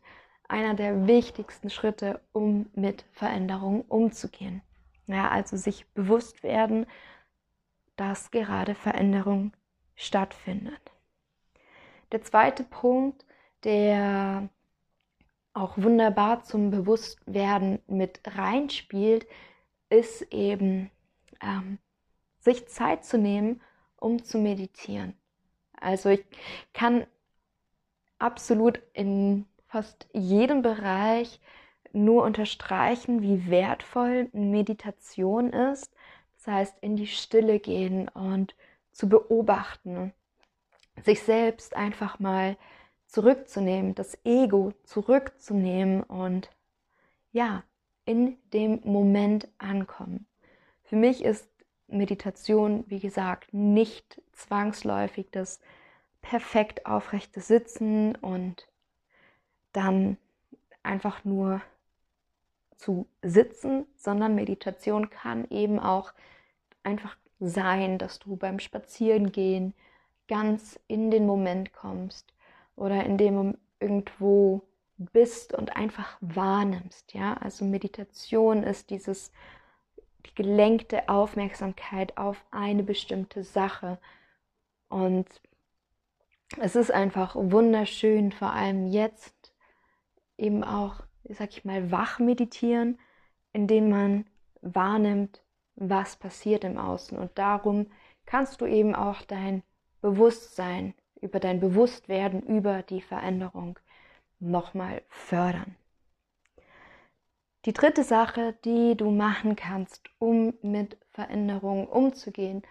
einer 0.49 0.75
der 0.75 1.07
wichtigsten 1.07 1.71
Schritte, 1.71 2.21
um 2.33 2.71
mit 2.75 3.05
Veränderungen 3.13 3.83
umzugehen. 3.83 4.63
Ja, 5.07 5.29
also 5.29 5.57
sich 5.57 5.87
bewusst 5.89 6.43
werden, 6.43 6.87
dass 7.97 8.31
gerade 8.31 8.75
Veränderung 8.75 9.53
stattfindet. 9.97 10.93
Der 12.13 12.23
zweite 12.23 12.65
Punkt, 12.65 13.25
der 13.65 14.49
auch 15.55 15.77
wunderbar 15.77 16.43
zum 16.45 16.71
Bewusstwerden 16.71 17.81
mit 17.87 18.21
reinspielt, 18.25 19.27
ist 19.91 20.23
eben 20.33 20.91
ähm, 21.43 21.79
sich 22.39 22.67
Zeit 22.69 23.05
zu 23.05 23.19
nehmen, 23.19 23.61
um 23.97 24.25
zu 24.25 24.39
meditieren. 24.39 25.15
Also 25.79 26.11
ich 26.11 26.25
kann 26.73 27.07
absolut 28.19 28.81
in 28.95 29.47
fast 29.67 30.07
jedem 30.13 30.63
Bereich 30.63 31.41
nur 31.93 32.25
unterstreichen, 32.25 33.23
wie 33.23 33.51
wertvoll 33.51 34.29
Meditation 34.33 35.53
ist. 35.53 35.93
Das 36.37 36.47
heißt, 36.47 36.79
in 36.81 36.97
die 36.97 37.07
Stille 37.07 37.59
gehen 37.61 38.09
und 38.09 38.55
zu 38.93 39.09
beobachten, 39.09 40.13
sich 41.05 41.23
selbst 41.23 41.77
einfach 41.77 42.19
mal 42.19 42.57
zurückzunehmen, 43.13 43.95
das 43.95 44.19
Ego 44.25 44.73
zurückzunehmen 44.85 46.03
und 46.03 46.51
ja, 47.31 47.63
in 48.07 48.39
dem 48.55 48.81
Moment 48.85 49.49
ankommen. 49.59 50.27
Für 50.83 50.97
mich 50.97 51.23
ist 51.23 51.47
Meditation, 51.89 52.85
wie 52.89 53.01
gesagt, 53.01 53.53
nicht 53.53 54.23
zwangsläufig 54.33 55.29
das 55.31 55.61
perfekt 56.23 56.87
aufrechte 56.87 57.43
Sitzen 57.43 58.15
und 58.17 58.67
dann 59.73 60.17
einfach 60.83 61.23
nur 61.23 61.61
zu 62.77 63.07
sitzen, 63.21 63.85
sondern 63.95 64.35
Meditation 64.35 65.11
kann 65.11 65.47
eben 65.51 65.79
auch 65.79 66.15
einfach 66.83 67.19
sein, 67.41 67.99
dass 67.99 68.21
du 68.21 68.37
beim 68.37 68.59
Spazierengehen 68.59 69.75
ganz 70.29 70.81
in 70.89 71.11
den 71.11 71.27
Moment 71.27 71.75
kommst 71.75 72.33
oder 72.77 73.05
in 73.05 73.19
dem 73.19 73.57
irgendwo 73.81 74.63
bist 74.97 75.53
und 75.53 75.77
einfach 75.77 76.17
wahrnimmst, 76.21 77.15
ja? 77.15 77.35
Also 77.35 77.65
Meditation 77.65 78.63
ist 78.63 78.91
dieses 78.91 79.33
die 80.27 80.35
gelenkte 80.35 81.09
Aufmerksamkeit 81.09 82.17
auf 82.17 82.45
eine 82.53 82.85
bestimmte 82.85 83.43
Sache 83.43 83.99
und 84.89 85.27
es 86.59 86.77
ist 86.77 86.91
einfach 86.91 87.35
wunderschön, 87.35 88.31
vor 88.31 88.53
allem 88.53 88.87
jetzt 88.87 89.53
eben 90.37 90.65
auch, 90.65 91.01
sag 91.25 91.51
ich 91.51 91.65
mal, 91.65 91.91
wach 91.91 92.19
meditieren, 92.19 92.99
indem 93.53 93.89
man 93.89 94.27
wahrnimmt, 94.61 95.43
was 95.75 96.17
passiert 96.17 96.65
im 96.65 96.77
Außen. 96.79 97.19
Und 97.19 97.39
darum 97.39 97.87
kannst 98.27 98.61
du 98.61 98.67
eben 98.67 98.95
auch 98.95 99.23
dein 99.23 99.63
Bewusstsein 100.03 100.95
über 101.23 101.41
dein 101.41 101.61
Bewusstwerden 101.61 102.43
über 102.43 102.83
die 102.83 103.01
Veränderung 103.01 103.79
nochmal 104.41 105.03
fördern. 105.09 105.77
Die 107.65 107.73
dritte 107.73 108.03
Sache, 108.03 108.57
die 108.65 108.97
du 108.97 109.11
machen 109.11 109.55
kannst, 109.55 110.11
um 110.19 110.53
mit 110.63 110.99
Veränderungen 111.13 111.87
umzugehen, 111.87 112.63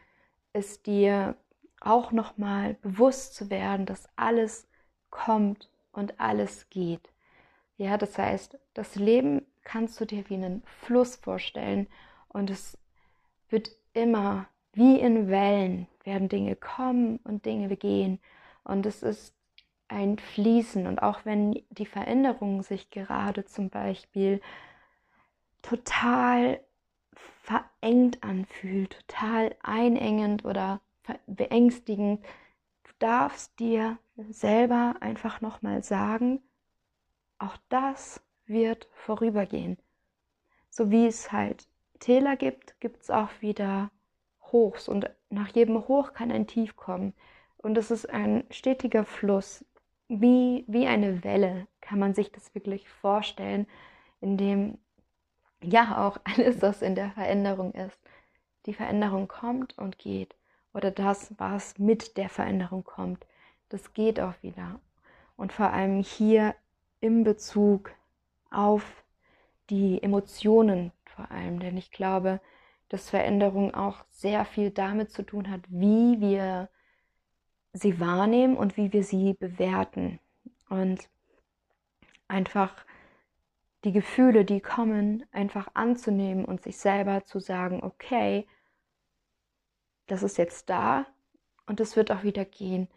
ist 0.54 0.86
dir 0.86 1.38
auch 1.80 2.12
nochmal 2.12 2.76
bewusst 2.76 3.34
zu 3.34 3.50
werden, 3.50 3.86
dass 3.86 4.10
alles 4.18 4.68
kommt 5.10 5.70
und 5.94 6.20
alles 6.20 6.70
geht. 6.70 7.10
Ja, 7.78 7.98
das 7.98 8.18
heißt, 8.18 8.60
das 8.74 8.96
Leben 8.96 9.46
kannst 9.64 10.00
du 10.00 10.06
dir 10.06 10.30
wie 10.30 10.36
einen 10.36 10.62
Fluss 10.82 11.16
vorstellen 11.16 11.88
und 12.28 12.50
es 12.50 12.78
wird 13.50 13.72
immer 13.94 14.48
wie 14.74 15.00
in 15.00 15.30
Wellen 15.30 15.88
werden 16.04 16.30
Dinge 16.30 16.56
kommen 16.56 17.18
und 17.24 17.46
Dinge 17.46 17.76
gehen 17.78 18.20
und 18.72 18.86
es 18.86 19.04
ist 19.04 19.36
ein 19.88 20.18
Fließen 20.18 20.88
und 20.88 21.04
auch 21.04 21.26
wenn 21.26 21.64
die 21.70 21.86
Veränderung 21.86 22.64
sich 22.64 22.90
gerade 22.90 23.46
zum 23.46 23.70
Beispiel 23.70 24.42
total 25.62 26.62
verengt 27.42 28.24
anfühlt, 28.24 29.06
total 29.08 29.56
einengend 29.62 30.46
oder 30.46 30.80
beängstigend, 31.28 32.24
du 32.84 32.92
darfst 33.00 33.60
dir 33.60 33.98
selber 34.30 34.96
einfach 35.02 35.42
nochmal 35.42 35.84
sagen, 35.84 36.42
auch 37.38 37.58
das 37.70 38.22
wird 38.46 38.88
vorübergehen. 38.94 39.78
So 40.70 40.90
wie 40.90 41.08
es 41.08 41.32
halt 41.32 41.68
Täler 42.00 42.38
gibt, 42.38 42.80
gibt 42.80 43.02
es 43.02 43.10
auch 43.10 43.30
wieder 43.42 43.92
Hochs 44.52 44.88
und 44.88 45.10
nach 45.30 45.50
jedem 45.50 45.88
Hoch 45.88 46.14
kann 46.14 46.32
ein 46.32 46.48
Tief 46.48 46.76
kommen. 46.76 47.14
Und 47.62 47.78
es 47.78 47.92
ist 47.92 48.10
ein 48.10 48.44
stetiger 48.50 49.06
Fluss, 49.06 49.66
wie, 50.08 50.66
wie 50.68 50.88
eine 50.88 51.24
Welle, 51.24 51.68
kann 51.80 52.00
man 52.00 52.14
sich 52.14 52.32
das 52.32 52.54
wirklich 52.56 52.90
vorstellen, 52.90 53.68
in 54.20 54.38
dem 54.38 54.78
ja 55.64 56.08
auch 56.08 56.20
alles, 56.24 56.62
was 56.62 56.82
in 56.82 56.96
der 56.96 57.12
Veränderung 57.12 57.74
ist, 57.74 58.00
die 58.66 58.74
Veränderung 58.74 59.28
kommt 59.28 59.78
und 59.78 59.98
geht. 59.98 60.36
Oder 60.74 60.92
das, 60.92 61.34
was 61.38 61.78
mit 61.78 62.18
der 62.18 62.30
Veränderung 62.30 62.84
kommt, 62.84 63.26
das 63.70 63.94
geht 63.94 64.20
auch 64.20 64.34
wieder. 64.42 64.80
Und 65.36 65.52
vor 65.52 65.72
allem 65.72 66.02
hier 66.02 66.56
im 67.00 67.24
Bezug 67.24 67.92
auf 68.50 69.04
die 69.70 70.02
Emotionen 70.04 70.92
vor 71.06 71.30
allem, 71.32 71.60
denn 71.60 71.78
ich 71.78 71.92
glaube, 71.92 72.40
dass 72.90 73.10
Veränderung 73.10 73.74
auch 73.74 74.04
sehr 74.10 74.46
viel 74.46 74.72
damit 74.72 75.12
zu 75.12 75.24
tun 75.24 75.50
hat, 75.50 75.62
wie 75.68 76.20
wir 76.20 76.70
sie 77.74 78.00
wahrnehmen 78.00 78.58
und 78.58 78.78
wie 78.78 78.94
wir 78.94 79.04
sie 79.04 79.34
bewerten. 79.34 80.20
Und 80.70 81.10
einfach 82.28 82.86
die 83.84 83.92
Gefühle, 83.92 84.46
die 84.46 84.62
kommen, 84.62 85.26
einfach 85.32 85.70
anzunehmen 85.74 86.46
und 86.46 86.62
sich 86.62 86.78
selber 86.78 87.24
zu 87.26 87.40
sagen, 87.40 87.84
okay, 87.84 88.48
das 90.08 90.24
ist 90.24 90.38
jetzt 90.38 90.70
da 90.70 91.08
und 91.66 91.80
es 91.80 91.96
wird 91.96 92.12
auch 92.12 92.24
wieder 92.24 92.46
gehen. 92.46 92.88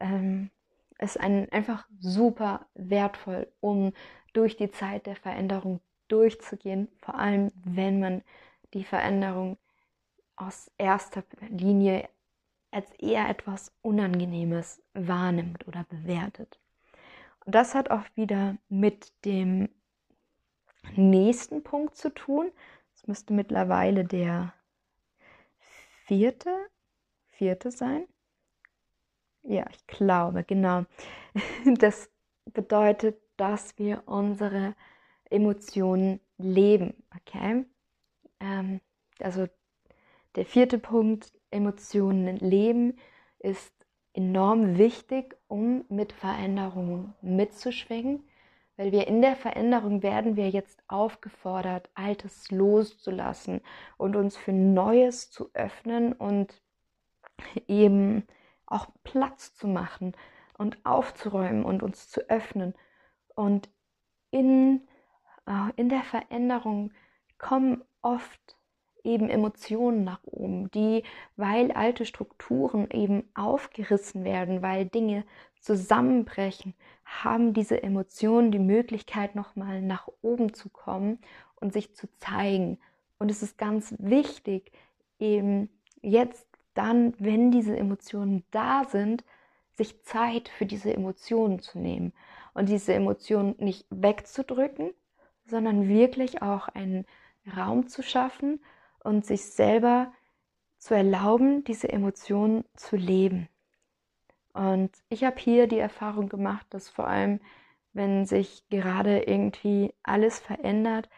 Ähm, 0.00 0.50
ist 0.98 1.18
ein, 1.20 1.50
einfach 1.52 1.86
super 1.98 2.66
wertvoll, 2.74 3.52
um 3.60 3.92
durch 4.32 4.56
die 4.56 4.70
Zeit 4.70 5.06
der 5.06 5.16
Veränderung 5.16 5.80
durchzugehen, 6.08 6.88
vor 7.02 7.16
allem 7.16 7.50
wenn 7.64 8.00
man 8.00 8.22
die 8.74 8.84
Veränderung 8.84 9.58
aus 10.36 10.70
erster 10.78 11.24
Linie 11.48 12.08
als 12.76 12.92
eher 12.98 13.30
etwas 13.30 13.72
Unangenehmes 13.80 14.82
wahrnimmt 14.92 15.66
oder 15.66 15.84
bewertet. 15.84 16.60
Und 17.46 17.54
das 17.54 17.74
hat 17.74 17.90
auch 17.90 18.04
wieder 18.16 18.58
mit 18.68 19.14
dem 19.24 19.70
nächsten 20.94 21.62
Punkt 21.62 21.96
zu 21.96 22.10
tun. 22.10 22.52
Es 22.94 23.06
müsste 23.06 23.32
mittlerweile 23.32 24.04
der 24.04 24.52
vierte, 26.04 26.54
vierte 27.30 27.70
sein. 27.70 28.06
Ja, 29.42 29.64
ich 29.70 29.86
glaube, 29.86 30.44
genau. 30.44 30.84
Das 31.78 32.10
bedeutet, 32.44 33.18
dass 33.38 33.78
wir 33.78 34.02
unsere 34.04 34.74
Emotionen 35.30 36.20
leben, 36.36 36.92
okay? 37.16 37.64
Ähm, 38.38 38.82
also 39.18 39.48
der 40.34 40.44
vierte 40.44 40.78
Punkt, 40.78 41.32
Emotionen 41.50 42.36
leben, 42.36 42.98
ist 43.38 43.72
enorm 44.12 44.78
wichtig, 44.78 45.36
um 45.46 45.84
mit 45.88 46.12
Veränderungen 46.12 47.14
mitzuschwingen, 47.20 48.26
weil 48.76 48.92
wir 48.92 49.06
in 49.06 49.22
der 49.22 49.36
Veränderung 49.36 50.02
werden 50.02 50.36
wir 50.36 50.50
jetzt 50.50 50.82
aufgefordert, 50.88 51.90
Altes 51.94 52.50
loszulassen 52.50 53.60
und 53.96 54.16
uns 54.16 54.36
für 54.36 54.52
Neues 54.52 55.30
zu 55.30 55.50
öffnen 55.54 56.12
und 56.12 56.60
eben 57.68 58.26
auch 58.66 58.88
Platz 59.04 59.54
zu 59.54 59.68
machen 59.68 60.12
und 60.58 60.84
aufzuräumen 60.84 61.64
und 61.64 61.82
uns 61.82 62.08
zu 62.08 62.28
öffnen. 62.28 62.74
Und 63.34 63.68
in, 64.30 64.86
äh, 65.46 65.70
in 65.76 65.88
der 65.88 66.02
Veränderung 66.02 66.92
kommen 67.38 67.84
oft 68.02 68.55
eben 69.06 69.30
Emotionen 69.30 70.04
nach 70.04 70.20
oben, 70.24 70.70
die, 70.72 71.04
weil 71.36 71.72
alte 71.72 72.04
Strukturen 72.04 72.90
eben 72.90 73.24
aufgerissen 73.34 74.24
werden, 74.24 74.60
weil 74.60 74.84
Dinge 74.86 75.24
zusammenbrechen, 75.60 76.74
haben 77.04 77.54
diese 77.54 77.82
Emotionen 77.82 78.50
die 78.50 78.58
Möglichkeit, 78.58 79.34
nochmal 79.34 79.80
nach 79.80 80.08
oben 80.22 80.54
zu 80.54 80.68
kommen 80.68 81.18
und 81.56 81.72
sich 81.72 81.94
zu 81.94 82.08
zeigen. 82.18 82.78
Und 83.18 83.30
es 83.30 83.42
ist 83.42 83.56
ganz 83.58 83.94
wichtig, 83.98 84.72
eben 85.18 85.70
jetzt 86.02 86.46
dann, 86.74 87.14
wenn 87.18 87.50
diese 87.50 87.76
Emotionen 87.76 88.44
da 88.50 88.84
sind, 88.84 89.24
sich 89.74 90.02
Zeit 90.04 90.48
für 90.48 90.66
diese 90.66 90.92
Emotionen 90.92 91.60
zu 91.60 91.78
nehmen 91.78 92.12
und 92.54 92.68
diese 92.68 92.94
Emotionen 92.94 93.54
nicht 93.58 93.86
wegzudrücken, 93.90 94.92
sondern 95.46 95.88
wirklich 95.88 96.42
auch 96.42 96.68
einen 96.68 97.06
Raum 97.56 97.88
zu 97.88 98.02
schaffen 98.02 98.60
und 99.06 99.24
sich 99.24 99.46
selber 99.46 100.12
zu 100.78 100.94
erlauben, 100.94 101.64
diese 101.64 101.88
Emotionen 101.88 102.64
zu 102.74 102.96
leben. 102.96 103.48
Und 104.52 104.90
ich 105.08 105.24
habe 105.24 105.38
hier 105.38 105.66
die 105.66 105.78
Erfahrung 105.78 106.28
gemacht, 106.28 106.66
dass 106.70 106.88
vor 106.88 107.06
allem, 107.06 107.40
wenn 107.92 108.26
sich 108.26 108.68
gerade 108.68 109.20
irgendwie 109.20 109.94
alles 110.02 110.38
verändert, 110.38 111.08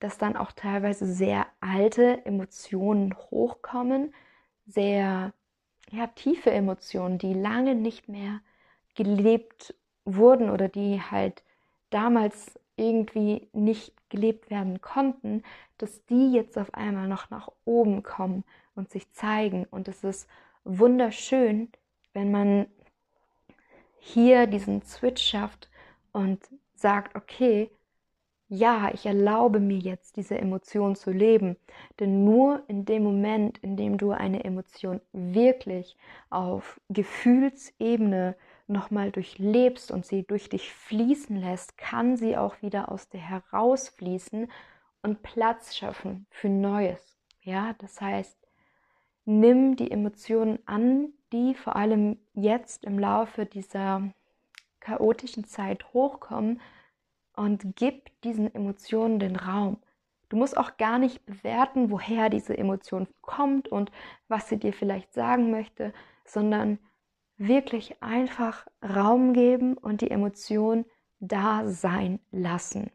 dass 0.00 0.18
dann 0.18 0.36
auch 0.36 0.52
teilweise 0.52 1.06
sehr 1.06 1.46
alte 1.60 2.24
Emotionen 2.24 3.14
hochkommen, 3.30 4.14
sehr 4.66 5.32
ja, 5.90 6.06
tiefe 6.08 6.50
Emotionen, 6.50 7.18
die 7.18 7.34
lange 7.34 7.74
nicht 7.74 8.08
mehr 8.08 8.40
gelebt 8.94 9.74
wurden 10.04 10.50
oder 10.50 10.68
die 10.68 11.00
halt 11.00 11.44
damals 11.90 12.58
irgendwie 12.76 13.48
nicht 13.52 13.92
gelebt 14.08 14.50
werden 14.50 14.80
konnten, 14.80 15.42
dass 15.78 16.04
die 16.06 16.32
jetzt 16.32 16.58
auf 16.58 16.74
einmal 16.74 17.08
noch 17.08 17.30
nach 17.30 17.50
oben 17.64 18.02
kommen 18.02 18.44
und 18.74 18.90
sich 18.90 19.12
zeigen. 19.12 19.66
Und 19.70 19.88
es 19.88 20.02
ist 20.02 20.28
wunderschön, 20.64 21.68
wenn 22.12 22.30
man 22.30 22.66
hier 23.98 24.46
diesen 24.46 24.82
Switch 24.82 25.22
schafft 25.22 25.68
und 26.12 26.40
sagt, 26.74 27.14
okay, 27.16 27.70
ja, 28.48 28.90
ich 28.92 29.06
erlaube 29.06 29.60
mir 29.60 29.78
jetzt 29.78 30.16
diese 30.16 30.36
Emotion 30.36 30.96
zu 30.96 31.12
leben. 31.12 31.56
Denn 32.00 32.24
nur 32.24 32.64
in 32.66 32.84
dem 32.84 33.04
Moment, 33.04 33.58
in 33.58 33.76
dem 33.76 33.96
du 33.96 34.10
eine 34.10 34.42
Emotion 34.42 35.00
wirklich 35.12 35.96
auf 36.30 36.80
Gefühlsebene 36.88 38.34
nochmal 38.70 39.10
durchlebst 39.10 39.90
und 39.90 40.06
sie 40.06 40.22
durch 40.24 40.48
dich 40.48 40.72
fließen 40.72 41.36
lässt, 41.36 41.76
kann 41.76 42.16
sie 42.16 42.36
auch 42.36 42.62
wieder 42.62 42.90
aus 42.90 43.08
dir 43.08 43.20
herausfließen 43.20 44.50
und 45.02 45.22
Platz 45.22 45.76
schaffen 45.76 46.26
für 46.30 46.48
Neues. 46.48 47.18
Ja, 47.42 47.74
das 47.78 48.00
heißt, 48.00 48.38
nimm 49.24 49.76
die 49.76 49.90
Emotionen 49.90 50.58
an, 50.66 51.12
die 51.32 51.54
vor 51.54 51.76
allem 51.76 52.18
jetzt 52.34 52.84
im 52.84 52.98
Laufe 52.98 53.46
dieser 53.46 54.12
chaotischen 54.80 55.44
Zeit 55.44 55.92
hochkommen 55.92 56.60
und 57.34 57.76
gib 57.76 58.20
diesen 58.22 58.52
Emotionen 58.54 59.18
den 59.18 59.36
Raum. 59.36 59.78
Du 60.28 60.36
musst 60.36 60.56
auch 60.56 60.76
gar 60.76 60.98
nicht 60.98 61.24
bewerten, 61.26 61.90
woher 61.90 62.30
diese 62.30 62.56
Emotion 62.56 63.08
kommt 63.20 63.68
und 63.68 63.90
was 64.28 64.48
sie 64.48 64.58
dir 64.58 64.72
vielleicht 64.72 65.12
sagen 65.12 65.50
möchte, 65.50 65.92
sondern 66.24 66.78
wirklich 67.40 68.02
einfach 68.02 68.66
Raum 68.82 69.32
geben 69.32 69.76
und 69.78 70.02
die 70.02 70.10
Emotion 70.10 70.84
da 71.20 71.66
sein 71.66 72.20
lassen. 72.30 72.90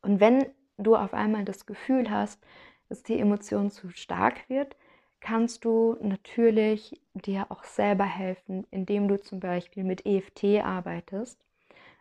Und 0.00 0.20
wenn 0.20 0.46
du 0.78 0.96
auf 0.96 1.12
einmal 1.12 1.44
das 1.44 1.66
Gefühl 1.66 2.10
hast, 2.10 2.42
dass 2.88 3.02
die 3.02 3.18
Emotion 3.18 3.70
zu 3.70 3.90
stark 3.90 4.48
wird, 4.48 4.74
kannst 5.20 5.66
du 5.66 5.98
natürlich 6.00 6.98
dir 7.12 7.46
auch 7.50 7.64
selber 7.64 8.04
helfen, 8.04 8.66
indem 8.70 9.06
du 9.06 9.20
zum 9.20 9.38
Beispiel 9.38 9.84
mit 9.84 10.06
EFT 10.06 10.64
arbeitest, 10.64 11.38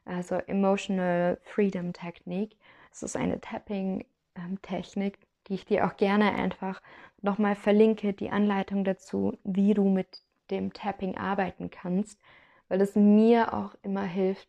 also 0.05 0.35
Emotional 0.35 1.37
Freedom 1.43 1.91
Technique. 1.91 2.55
Es 2.93 3.03
ist 3.03 3.17
eine 3.17 3.41
Tapping-Technik, 3.41 5.19
die 5.47 5.55
ich 5.55 5.65
dir 5.65 5.85
auch 5.85 5.97
gerne 5.97 6.33
einfach 6.33 6.81
nochmal 7.21 7.55
verlinke, 7.55 8.13
die 8.13 8.29
Anleitung 8.29 8.85
dazu, 8.85 9.37
wie 9.43 9.73
du 9.73 9.83
mit 9.83 10.23
dem 10.51 10.73
Tapping 10.73 11.17
arbeiten 11.17 11.69
kannst, 11.69 12.19
weil 12.67 12.81
es 12.81 12.95
mir 12.95 13.53
auch 13.53 13.75
immer 13.81 14.03
hilft, 14.03 14.47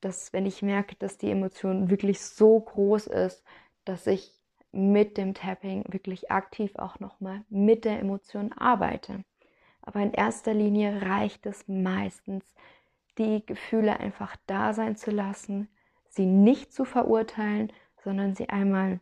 dass 0.00 0.32
wenn 0.32 0.46
ich 0.46 0.62
merke, 0.62 0.96
dass 0.96 1.18
die 1.18 1.30
Emotion 1.30 1.90
wirklich 1.90 2.20
so 2.20 2.58
groß 2.58 3.06
ist, 3.08 3.44
dass 3.84 4.06
ich 4.06 4.32
mit 4.72 5.16
dem 5.18 5.34
Tapping 5.34 5.84
wirklich 5.88 6.30
aktiv 6.30 6.76
auch 6.76 7.00
nochmal 7.00 7.44
mit 7.48 7.84
der 7.84 7.98
Emotion 7.98 8.52
arbeite. 8.52 9.24
Aber 9.82 10.00
in 10.00 10.12
erster 10.12 10.54
Linie 10.54 11.02
reicht 11.02 11.46
es 11.46 11.66
meistens, 11.66 12.44
die 13.18 13.44
Gefühle 13.44 13.98
einfach 13.98 14.36
da 14.46 14.72
sein 14.72 14.96
zu 14.96 15.10
lassen, 15.10 15.68
sie 16.08 16.26
nicht 16.26 16.72
zu 16.72 16.84
verurteilen, 16.84 17.72
sondern 18.02 18.34
sie 18.34 18.48
einmal 18.48 19.00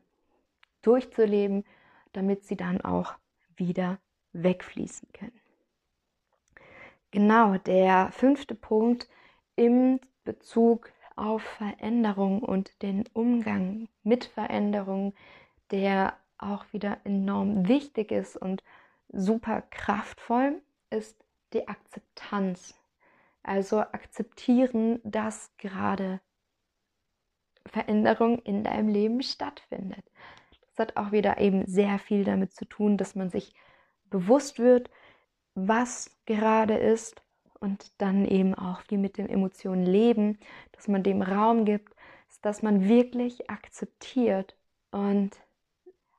durchzuleben, 0.82 1.64
damit 2.12 2.44
sie 2.44 2.56
dann 2.56 2.80
auch 2.80 3.14
wieder 3.56 3.98
wegfließen 4.32 5.08
können. 5.12 5.38
Genau, 7.10 7.56
der 7.56 8.10
fünfte 8.12 8.54
Punkt 8.54 9.08
im 9.56 9.98
Bezug 10.24 10.92
auf 11.16 11.42
Veränderung 11.42 12.42
und 12.42 12.82
den 12.82 13.04
Umgang 13.14 13.88
mit 14.02 14.26
Veränderung, 14.26 15.14
der 15.70 16.18
auch 16.36 16.66
wieder 16.72 16.98
enorm 17.04 17.66
wichtig 17.66 18.12
ist 18.12 18.36
und 18.36 18.62
super 19.08 19.62
kraftvoll, 19.62 20.60
ist 20.90 21.16
die 21.54 21.66
Akzeptanz. 21.66 22.74
Also 23.42 23.80
akzeptieren, 23.80 25.00
dass 25.02 25.56
gerade 25.56 26.20
Veränderung 27.66 28.38
in 28.40 28.64
deinem 28.64 28.88
Leben 28.88 29.22
stattfindet. 29.22 30.04
Das 30.68 30.78
hat 30.78 30.96
auch 30.96 31.10
wieder 31.12 31.38
eben 31.38 31.66
sehr 31.66 31.98
viel 31.98 32.24
damit 32.24 32.52
zu 32.52 32.66
tun, 32.66 32.98
dass 32.98 33.14
man 33.14 33.30
sich 33.30 33.54
bewusst 34.10 34.58
wird, 34.58 34.90
was 35.66 36.10
gerade 36.26 36.76
ist 36.76 37.22
und 37.60 37.92
dann 37.98 38.24
eben 38.24 38.54
auch 38.54 38.82
wie 38.88 38.96
mit 38.96 39.18
den 39.18 39.28
Emotionen 39.28 39.84
leben, 39.84 40.38
dass 40.72 40.88
man 40.88 41.02
dem 41.02 41.22
Raum 41.22 41.64
gibt, 41.64 41.94
dass 42.42 42.62
man 42.62 42.88
wirklich 42.88 43.50
akzeptiert 43.50 44.56
und 44.90 45.30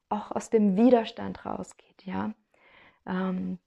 auch 0.10 0.32
aus 0.32 0.50
dem 0.50 0.76
Widerstand 0.76 1.46
rausgeht, 1.46 2.06
ja. 2.06 2.34
Ähm, 3.06 3.60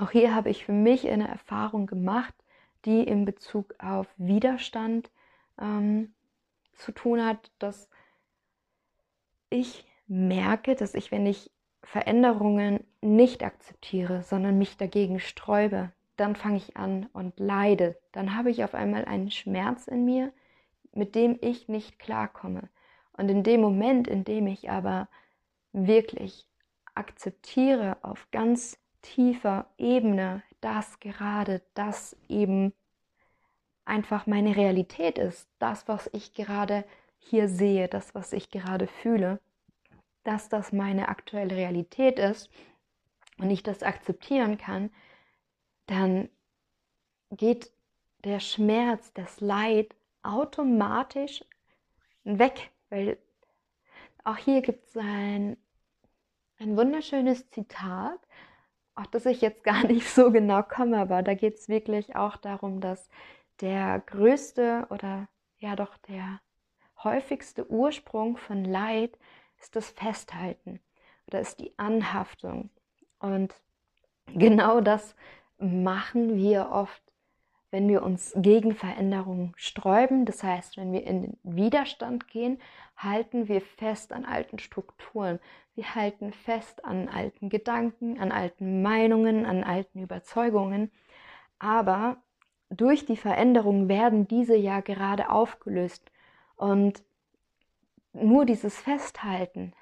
auch 0.00 0.10
hier 0.10 0.34
habe 0.34 0.50
ich 0.50 0.64
für 0.64 0.72
mich 0.72 1.08
eine 1.08 1.28
Erfahrung 1.28 1.86
gemacht, 1.86 2.34
die 2.84 3.02
in 3.02 3.24
Bezug 3.24 3.74
auf 3.78 4.06
Widerstand 4.16 5.10
ähm, 5.60 6.14
zu 6.74 6.92
tun 6.92 7.24
hat, 7.24 7.50
dass 7.58 7.88
ich 9.50 9.86
merke, 10.06 10.76
dass 10.76 10.94
ich, 10.94 11.10
wenn 11.10 11.26
ich 11.26 11.50
Veränderungen 11.86 12.84
nicht 13.00 13.44
akzeptiere, 13.44 14.22
sondern 14.22 14.58
mich 14.58 14.76
dagegen 14.76 15.20
sträube, 15.20 15.92
dann 16.16 16.34
fange 16.34 16.56
ich 16.56 16.76
an 16.76 17.06
und 17.12 17.38
leide. 17.38 17.96
Dann 18.10 18.36
habe 18.36 18.50
ich 18.50 18.64
auf 18.64 18.74
einmal 18.74 19.04
einen 19.04 19.30
Schmerz 19.30 19.86
in 19.86 20.04
mir, 20.04 20.32
mit 20.92 21.14
dem 21.14 21.38
ich 21.40 21.68
nicht 21.68 22.00
klarkomme. 22.00 22.68
Und 23.12 23.28
in 23.28 23.44
dem 23.44 23.60
Moment, 23.60 24.08
in 24.08 24.24
dem 24.24 24.48
ich 24.48 24.68
aber 24.68 25.08
wirklich 25.72 26.48
akzeptiere 26.94 27.98
auf 28.02 28.26
ganz 28.32 28.78
tiefer 29.02 29.66
Ebene, 29.78 30.42
dass 30.60 30.98
gerade 30.98 31.62
das 31.74 32.16
eben 32.28 32.72
einfach 33.84 34.26
meine 34.26 34.56
Realität 34.56 35.18
ist, 35.18 35.48
das, 35.60 35.86
was 35.86 36.10
ich 36.12 36.34
gerade 36.34 36.84
hier 37.18 37.48
sehe, 37.48 37.86
das, 37.86 38.12
was 38.14 38.32
ich 38.32 38.50
gerade 38.50 38.88
fühle, 38.88 39.40
dass 40.26 40.48
das 40.48 40.72
meine 40.72 41.08
aktuelle 41.08 41.56
Realität 41.56 42.18
ist 42.18 42.50
und 43.38 43.50
ich 43.50 43.62
das 43.62 43.82
akzeptieren 43.82 44.58
kann, 44.58 44.90
dann 45.86 46.28
geht 47.30 47.72
der 48.24 48.40
Schmerz, 48.40 49.12
das 49.12 49.40
Leid 49.40 49.94
automatisch 50.22 51.44
weg, 52.24 52.70
weil 52.90 53.18
auch 54.24 54.36
hier 54.36 54.62
gibt 54.62 54.86
es 54.86 54.96
ein, 54.96 55.56
ein 56.58 56.76
wunderschönes 56.76 57.48
Zitat, 57.50 58.18
auf 58.96 59.06
das 59.08 59.26
ich 59.26 59.40
jetzt 59.40 59.62
gar 59.62 59.84
nicht 59.86 60.08
so 60.08 60.32
genau 60.32 60.62
komme, 60.62 60.98
aber 60.98 61.22
da 61.22 61.34
geht 61.34 61.54
es 61.54 61.68
wirklich 61.68 62.16
auch 62.16 62.36
darum, 62.36 62.80
dass 62.80 63.08
der 63.60 64.00
größte 64.00 64.86
oder 64.90 65.28
ja 65.58 65.76
doch 65.76 65.96
der 65.98 66.40
häufigste 67.04 67.70
Ursprung 67.70 68.36
von 68.36 68.64
Leid 68.64 69.16
ist 69.66 69.74
das 69.74 69.90
Festhalten 69.90 70.78
oder 71.26 71.40
ist 71.40 71.58
die 71.58 71.76
Anhaftung. 71.76 72.70
Und 73.18 73.52
genau 74.26 74.80
das 74.80 75.16
machen 75.58 76.36
wir 76.36 76.70
oft, 76.70 77.02
wenn 77.72 77.88
wir 77.88 78.04
uns 78.04 78.32
gegen 78.36 78.76
Veränderungen 78.76 79.54
sträuben. 79.56 80.24
Das 80.24 80.44
heißt, 80.44 80.76
wenn 80.76 80.92
wir 80.92 81.04
in 81.04 81.22
den 81.22 81.38
Widerstand 81.42 82.28
gehen, 82.28 82.60
halten 82.96 83.48
wir 83.48 83.60
fest 83.60 84.12
an 84.12 84.24
alten 84.24 84.60
Strukturen. 84.60 85.40
Wir 85.74 85.96
halten 85.96 86.32
fest 86.32 86.84
an 86.84 87.08
alten 87.08 87.48
Gedanken, 87.48 88.20
an 88.20 88.30
alten 88.30 88.82
Meinungen, 88.82 89.44
an 89.44 89.64
alten 89.64 90.00
Überzeugungen. 90.00 90.92
Aber 91.58 92.18
durch 92.70 93.04
die 93.04 93.16
Veränderung 93.16 93.88
werden 93.88 94.28
diese 94.28 94.54
ja 94.54 94.78
gerade 94.78 95.28
aufgelöst. 95.28 96.12
Und 96.54 97.02
nur 98.16 98.44
dieses 98.44 98.76
Festhalten, 98.78 99.72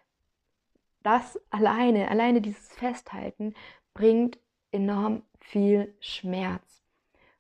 das 1.02 1.38
alleine, 1.50 2.10
alleine 2.10 2.40
dieses 2.40 2.72
Festhalten 2.72 3.54
bringt 3.92 4.38
enorm 4.72 5.22
viel 5.40 5.94
Schmerz. 6.00 6.82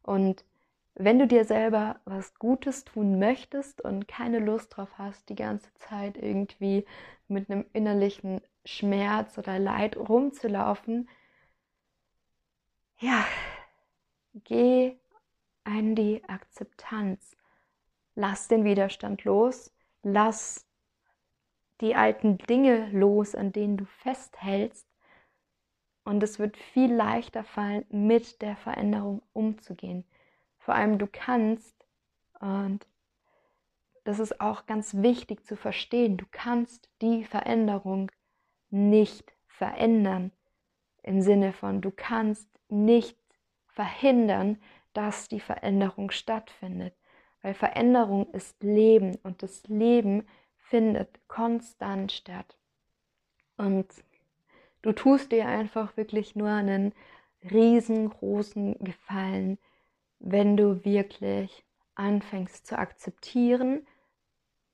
Und 0.02 0.44
wenn 0.94 1.18
du 1.18 1.26
dir 1.26 1.44
selber 1.44 2.00
was 2.04 2.38
Gutes 2.38 2.84
tun 2.84 3.18
möchtest 3.18 3.80
und 3.80 4.06
keine 4.06 4.38
Lust 4.38 4.76
drauf 4.76 4.90
hast, 4.96 5.28
die 5.28 5.34
ganze 5.34 5.72
Zeit 5.74 6.16
irgendwie 6.16 6.84
mit 7.26 7.50
einem 7.50 7.64
innerlichen 7.72 8.40
Schmerz 8.64 9.36
oder 9.38 9.58
Leid 9.58 9.96
rumzulaufen, 9.96 11.08
ja, 12.98 13.24
geh 14.44 14.96
in 15.66 15.94
die 15.94 16.22
Akzeptanz. 16.28 17.36
Lass 18.14 18.46
den 18.46 18.64
Widerstand 18.64 19.24
los, 19.24 19.72
lass 20.02 20.66
die 21.80 21.94
alten 21.94 22.38
Dinge 22.38 22.88
los, 22.90 23.34
an 23.34 23.52
denen 23.52 23.76
du 23.76 23.84
festhältst. 23.84 24.86
Und 26.04 26.22
es 26.22 26.38
wird 26.38 26.56
viel 26.56 26.92
leichter 26.92 27.44
fallen, 27.44 27.84
mit 27.90 28.42
der 28.42 28.56
Veränderung 28.56 29.22
umzugehen. 29.32 30.04
Vor 30.58 30.74
allem 30.74 30.98
du 30.98 31.06
kannst, 31.06 31.74
und 32.40 32.86
das 34.04 34.18
ist 34.18 34.40
auch 34.40 34.66
ganz 34.66 34.94
wichtig 34.94 35.46
zu 35.46 35.56
verstehen, 35.56 36.16
du 36.16 36.26
kannst 36.30 36.90
die 37.00 37.24
Veränderung 37.24 38.10
nicht 38.70 39.32
verändern. 39.46 40.32
Im 41.02 41.20
Sinne 41.20 41.52
von, 41.52 41.80
du 41.80 41.90
kannst 41.90 42.48
nicht 42.68 43.18
verhindern, 43.68 44.58
dass 44.92 45.28
die 45.28 45.40
Veränderung 45.40 46.10
stattfindet. 46.10 46.94
Weil 47.42 47.54
Veränderung 47.54 48.30
ist 48.32 48.62
Leben 48.62 49.16
und 49.22 49.42
das 49.42 49.64
Leben 49.64 50.26
findet 50.64 51.20
konstant 51.28 52.12
statt. 52.12 52.56
Und 53.56 53.86
du 54.82 54.92
tust 54.92 55.32
dir 55.32 55.46
einfach 55.46 55.96
wirklich 55.96 56.34
nur 56.34 56.48
einen 56.48 56.92
riesengroßen 57.50 58.78
Gefallen, 58.80 59.58
wenn 60.18 60.56
du 60.56 60.84
wirklich 60.84 61.64
anfängst 61.94 62.66
zu 62.66 62.78
akzeptieren, 62.78 63.86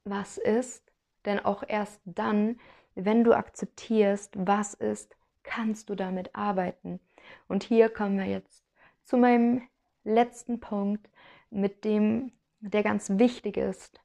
was 0.04 0.38
ist. 0.38 0.90
Denn 1.24 1.38
auch 1.38 1.62
erst 1.66 2.00
dann, 2.04 2.58
wenn 2.94 3.24
du 3.24 3.36
akzeptierst, 3.36 4.32
was 4.36 4.74
ist, 4.74 5.16
kannst 5.42 5.90
du 5.90 5.94
damit 5.94 6.34
arbeiten. 6.34 7.00
Und 7.48 7.62
hier 7.62 7.90
kommen 7.90 8.16
wir 8.16 8.26
jetzt 8.26 8.64
zu 9.04 9.16
meinem 9.18 9.62
letzten 10.04 10.60
Punkt, 10.60 11.10
mit 11.50 11.84
dem, 11.84 12.32
der 12.60 12.82
ganz 12.82 13.10
wichtig 13.10 13.56
ist, 13.56 14.00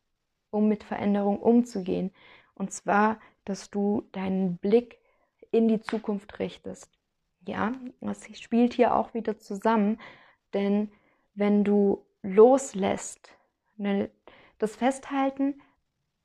um 0.55 0.69
mit 0.69 0.83
Veränderung 0.83 1.39
umzugehen. 1.39 2.11
Und 2.55 2.71
zwar, 2.71 3.19
dass 3.43 3.69
du 3.69 4.07
deinen 4.13 4.57
Blick 4.57 4.97
in 5.51 5.67
die 5.67 5.81
Zukunft 5.81 6.39
richtest. 6.39 6.89
Ja, 7.45 7.73
das 8.01 8.25
spielt 8.39 8.73
hier 8.73 8.95
auch 8.95 9.13
wieder 9.13 9.37
zusammen, 9.37 9.99
denn 10.53 10.89
wenn 11.35 11.63
du 11.63 12.05
loslässt, 12.23 13.29
ne, 13.77 14.09
das 14.57 14.75
Festhalten 14.77 15.61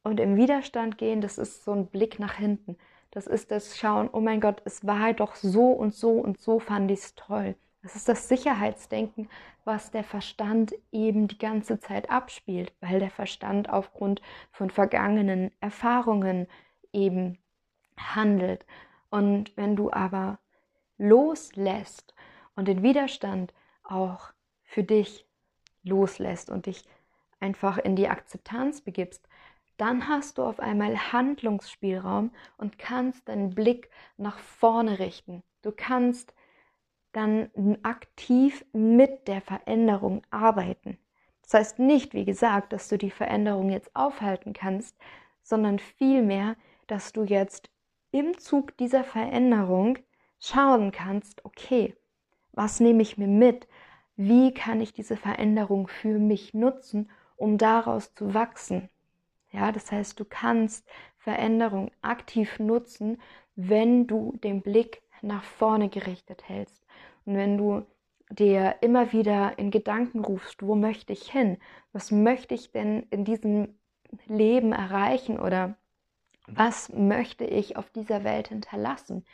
und 0.05 0.21
im 0.21 0.37
Widerstand 0.37 0.97
gehen, 0.97 1.21
das 1.21 1.37
ist 1.37 1.65
so 1.65 1.73
ein 1.73 1.87
Blick 1.89 2.19
nach 2.19 2.35
hinten. 2.35 2.79
Das 3.11 3.27
ist 3.27 3.51
das 3.51 3.77
Schauen, 3.77 4.09
oh 4.13 4.21
mein 4.21 4.41
Gott, 4.41 4.63
es 4.65 4.87
war 4.87 5.13
doch 5.13 5.35
so 5.35 5.73
und 5.73 5.95
so 5.95 6.13
und 6.13 6.39
so 6.39 6.61
fand 6.61 6.91
ich 6.91 7.01
es 7.01 7.15
toll. 7.17 7.57
Das 7.83 7.97
ist 7.97 8.09
das 8.09 8.29
Sicherheitsdenken, 8.29 9.29
was 9.65 9.91
der 9.91 10.05
Verstand 10.05 10.75
eben 10.93 11.29
die 11.29 11.39
ganze 11.39 11.81
Zeit 11.81 12.11
abspielt, 12.11 12.75
weil 12.81 13.01
der 13.01 13.11
Verstand 13.11 13.71
aufgrund 13.71 14.21
von 14.53 14.69
vergangenen 14.69 15.51
Erfahrungen 15.61 16.47
eben 16.93 17.39
handelt. 17.97 18.67
Und 19.09 19.57
wenn 19.57 19.77
du 19.77 19.91
aber 19.91 20.39
loslässt 20.99 22.15
und 22.55 22.69
den 22.69 22.83
Widerstand 22.83 23.55
auch 23.83 24.33
für 24.63 24.85
dich 24.85 25.27
loslässt 25.83 26.51
und 26.51 26.67
dich 26.67 26.85
einfach 27.41 27.79
in 27.79 27.97
die 27.97 28.09
Akzeptanz 28.09 28.83
begibst, 28.83 29.27
dann 29.79 30.09
hast 30.09 30.37
du 30.37 30.43
auf 30.43 30.61
einmal 30.61 31.13
Handlungsspielraum 31.13 32.33
und 32.59 32.79
kannst 32.79 33.29
deinen 33.31 33.55
Blick 33.55 33.89
nach 34.19 34.39
vorne 34.39 34.99
richten. 34.99 35.43
Du 35.63 35.73
kannst 35.75 36.35
dann 37.13 37.51
aktiv 37.83 38.65
mit 38.73 39.29
der 39.29 39.41
Veränderung 39.41 40.23
arbeiten. 40.31 40.99
Das 41.43 41.55
heißt 41.55 41.79
nicht, 41.81 42.15
wie 42.15 42.25
gesagt, 42.25 42.73
dass 42.73 42.89
du 42.89 42.97
die 42.97 43.11
Veränderung 43.11 43.71
jetzt 43.71 43.95
aufhalten 43.97 44.53
kannst, 44.53 44.97
sondern 45.43 45.79
vielmehr, 45.79 46.57
dass 46.87 47.13
du 47.13 47.25
jetzt 47.25 47.71
im 48.13 48.39
Zug 48.39 48.77
dieser 48.77 49.05
Veränderung 49.05 49.99
schauen 50.39 50.93
kannst, 50.93 51.45
okay, 51.45 51.97
was 52.53 52.81
nehme 52.81 53.03
ich 53.03 53.19
mir 53.19 53.29
mit? 53.29 53.69
Wie 54.17 54.53
kann 54.53 54.81
ich 54.81 54.93
diese 54.93 55.17
Veränderung 55.17 55.89
für 55.89 56.19
mich 56.19 56.55
nutzen, 56.55 57.11
um 57.37 57.59
daraus 57.59 58.15
zu 58.15 58.35
wachsen? 58.35 58.89
Ja, 59.51 59.73
das 59.73 59.91
heißt, 59.91 60.21
du 60.21 60.25
kannst 60.25 60.89
Veränderung 61.19 61.91
aktiv 62.03 62.59
nutzen, 62.59 63.21
wenn 63.57 64.07
du 64.07 64.37
den 64.43 64.63
Blick 64.63 65.03
nach 65.23 65.45
vorne 65.45 65.89
gerichtet 65.89 66.49
hältst. 66.49 66.85
Und 67.25 67.37
wenn 67.37 67.59
du 67.59 67.87
dir 68.31 68.77
immer 68.81 69.13
wieder 69.13 69.59
in 69.59 69.71
Gedanken 69.71 70.25
rufst, 70.25 70.63
wo 70.63 70.75
möchte 70.75 71.13
ich 71.13 71.31
hin? 71.31 71.59
Was 71.93 72.11
möchte 72.11 72.55
ich 72.55 72.71
denn 72.71 73.05
in 73.11 73.25
diesem 73.25 73.75
Leben 74.27 74.73
erreichen 74.73 75.39
oder 75.39 75.77
was 76.47 76.93
möchte 76.93 77.45
ich 77.45 77.77
auf 77.77 77.91
dieser 77.91 78.25
Welt 78.25 78.49
hinterlassen? 78.49 79.25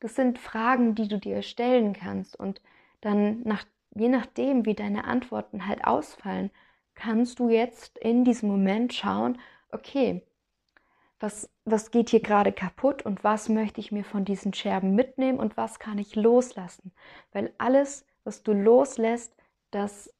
Das 0.00 0.14
sind 0.14 0.38
Fragen, 0.38 0.94
die 0.94 1.08
du 1.08 1.18
dir 1.18 1.42
stellen 1.42 1.92
kannst 1.92 2.38
und 2.38 2.60
dann 3.00 3.42
nach, 3.42 3.64
je 3.94 4.08
nachdem, 4.08 4.66
wie 4.66 4.74
deine 4.74 5.04
Antworten 5.04 5.66
halt 5.66 5.84
ausfallen, 5.84 6.50
kannst 6.94 7.38
du 7.38 7.48
jetzt 7.48 7.98
in 7.98 8.24
diesem 8.24 8.48
Moment 8.48 8.92
schauen, 8.94 9.38
okay, 9.70 10.22
was, 11.20 11.48
was 11.64 11.90
geht 11.90 12.10
hier 12.10 12.20
gerade 12.20 12.52
kaputt 12.52 13.02
und 13.02 13.24
was 13.24 13.48
möchte 13.48 13.80
ich 13.80 13.92
mir 13.92 14.04
von 14.04 14.24
diesen 14.24 14.52
Scherben 14.52 14.94
mitnehmen 14.94 15.38
und 15.38 15.56
was 15.56 15.78
kann 15.78 15.98
ich 15.98 16.14
loslassen. 16.14 16.92
Weil 17.32 17.52
alles, 17.58 18.04
was 18.24 18.42
du 18.42 18.52
loslässt, 18.52 19.34
das 19.70 20.12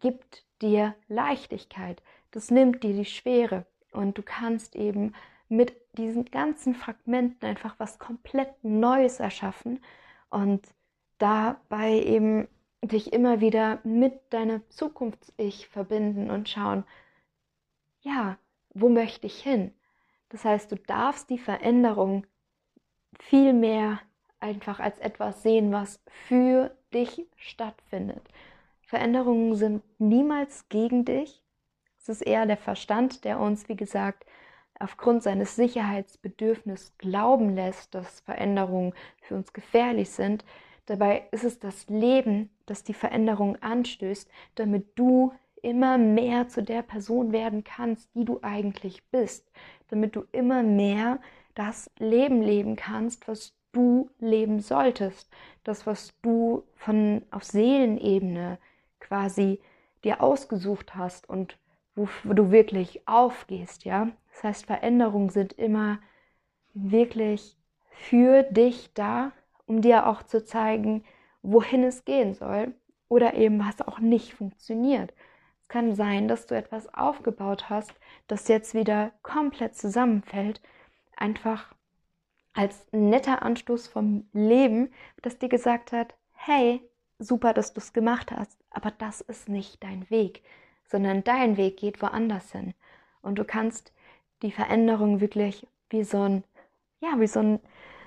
gibt 0.00 0.44
dir 0.60 0.94
Leichtigkeit, 1.08 2.02
das 2.30 2.50
nimmt 2.50 2.82
dir 2.82 2.92
die 2.92 3.04
Schwere 3.04 3.66
und 3.92 4.18
du 4.18 4.22
kannst 4.22 4.76
eben 4.76 5.14
mit 5.48 5.74
diesen 5.92 6.26
ganzen 6.26 6.74
Fragmenten 6.74 7.48
einfach 7.48 7.76
was 7.78 7.98
komplett 7.98 8.52
Neues 8.62 9.20
erschaffen 9.20 9.80
und 10.28 10.66
dabei 11.18 11.92
eben 11.92 12.48
dich 12.82 13.12
immer 13.12 13.40
wieder 13.40 13.80
mit 13.84 14.20
deiner 14.30 14.68
Zukunfts-Ich 14.68 15.68
verbinden 15.68 16.30
und 16.30 16.48
schauen, 16.48 16.84
ja, 18.00 18.38
wo 18.70 18.88
möchte 18.88 19.26
ich 19.26 19.40
hin? 19.42 19.72
Das 20.28 20.44
heißt, 20.44 20.70
du 20.72 20.76
darfst 20.76 21.30
die 21.30 21.38
Veränderung 21.38 22.26
viel 23.18 23.52
mehr 23.52 24.00
einfach 24.40 24.80
als 24.80 24.98
etwas 24.98 25.42
sehen, 25.42 25.72
was 25.72 26.02
für 26.26 26.76
dich 26.92 27.26
stattfindet. 27.36 28.22
Veränderungen 28.82 29.54
sind 29.54 29.82
niemals 29.98 30.68
gegen 30.68 31.04
dich. 31.04 31.42
Es 31.98 32.08
ist 32.08 32.22
eher 32.22 32.46
der 32.46 32.56
Verstand, 32.56 33.24
der 33.24 33.40
uns, 33.40 33.68
wie 33.68 33.76
gesagt, 33.76 34.24
aufgrund 34.78 35.22
seines 35.22 35.56
Sicherheitsbedürfnisses 35.56 36.96
glauben 36.98 37.54
lässt, 37.54 37.94
dass 37.94 38.20
Veränderungen 38.20 38.94
für 39.22 39.34
uns 39.34 39.52
gefährlich 39.52 40.10
sind. 40.10 40.44
Dabei 40.86 41.26
ist 41.32 41.44
es 41.44 41.58
das 41.58 41.88
Leben, 41.88 42.50
das 42.66 42.84
die 42.84 42.94
Veränderung 42.94 43.56
anstößt, 43.56 44.30
damit 44.54 44.98
du 44.98 45.32
immer 45.66 45.98
mehr 45.98 46.46
zu 46.46 46.62
der 46.62 46.82
Person 46.82 47.32
werden 47.32 47.64
kannst, 47.64 48.14
die 48.14 48.24
du 48.24 48.38
eigentlich 48.42 49.02
bist, 49.10 49.50
damit 49.88 50.14
du 50.14 50.22
immer 50.30 50.62
mehr 50.62 51.18
das 51.56 51.90
Leben 51.98 52.40
leben 52.40 52.76
kannst, 52.76 53.26
was 53.26 53.52
du 53.72 54.08
leben 54.20 54.60
solltest, 54.60 55.28
das, 55.64 55.84
was 55.84 56.14
du 56.22 56.62
von 56.76 57.22
auf 57.32 57.42
Seelenebene 57.42 58.58
quasi 59.00 59.58
dir 60.04 60.22
ausgesucht 60.22 60.94
hast 60.94 61.28
und 61.28 61.58
wo, 61.96 62.06
du 62.32 62.52
wirklich 62.52 63.08
aufgehst, 63.08 63.84
ja. 63.84 64.08
Das 64.32 64.44
heißt, 64.44 64.66
Veränderungen 64.66 65.30
sind 65.30 65.54
immer 65.54 65.98
wirklich 66.74 67.56
für 67.90 68.44
dich 68.44 68.92
da, 68.94 69.32
um 69.66 69.80
dir 69.80 70.06
auch 70.06 70.22
zu 70.22 70.44
zeigen, 70.44 71.02
wohin 71.42 71.82
es 71.82 72.04
gehen 72.04 72.34
soll 72.34 72.72
oder 73.08 73.34
eben 73.34 73.58
was 73.58 73.80
auch 73.80 73.98
nicht 73.98 74.34
funktioniert. 74.34 75.12
Es 75.66 75.72
kann 75.72 75.96
sein, 75.96 76.28
dass 76.28 76.46
du 76.46 76.54
etwas 76.54 76.94
aufgebaut 76.94 77.68
hast, 77.68 77.92
das 78.28 78.46
jetzt 78.46 78.72
wieder 78.72 79.10
komplett 79.24 79.74
zusammenfällt, 79.74 80.60
einfach 81.16 81.74
als 82.54 82.86
netter 82.92 83.42
Anstoß 83.42 83.88
vom 83.88 84.28
Leben, 84.32 84.92
das 85.22 85.40
dir 85.40 85.48
gesagt 85.48 85.90
hat, 85.90 86.14
hey, 86.34 86.88
super, 87.18 87.52
dass 87.52 87.74
du 87.74 87.80
es 87.80 87.92
gemacht 87.92 88.30
hast, 88.30 88.56
aber 88.70 88.92
das 88.92 89.20
ist 89.22 89.48
nicht 89.48 89.82
dein 89.82 90.08
Weg, 90.08 90.44
sondern 90.84 91.24
dein 91.24 91.56
Weg 91.56 91.78
geht 91.78 92.00
woanders 92.00 92.52
hin. 92.52 92.72
Und 93.20 93.40
du 93.40 93.44
kannst 93.44 93.92
die 94.42 94.52
Veränderung 94.52 95.20
wirklich 95.20 95.66
wie 95.90 96.04
so 96.04 96.22
ein, 96.22 96.44
ja, 97.00 97.18
wie 97.18 97.26
so 97.26 97.40
einen 97.40 97.60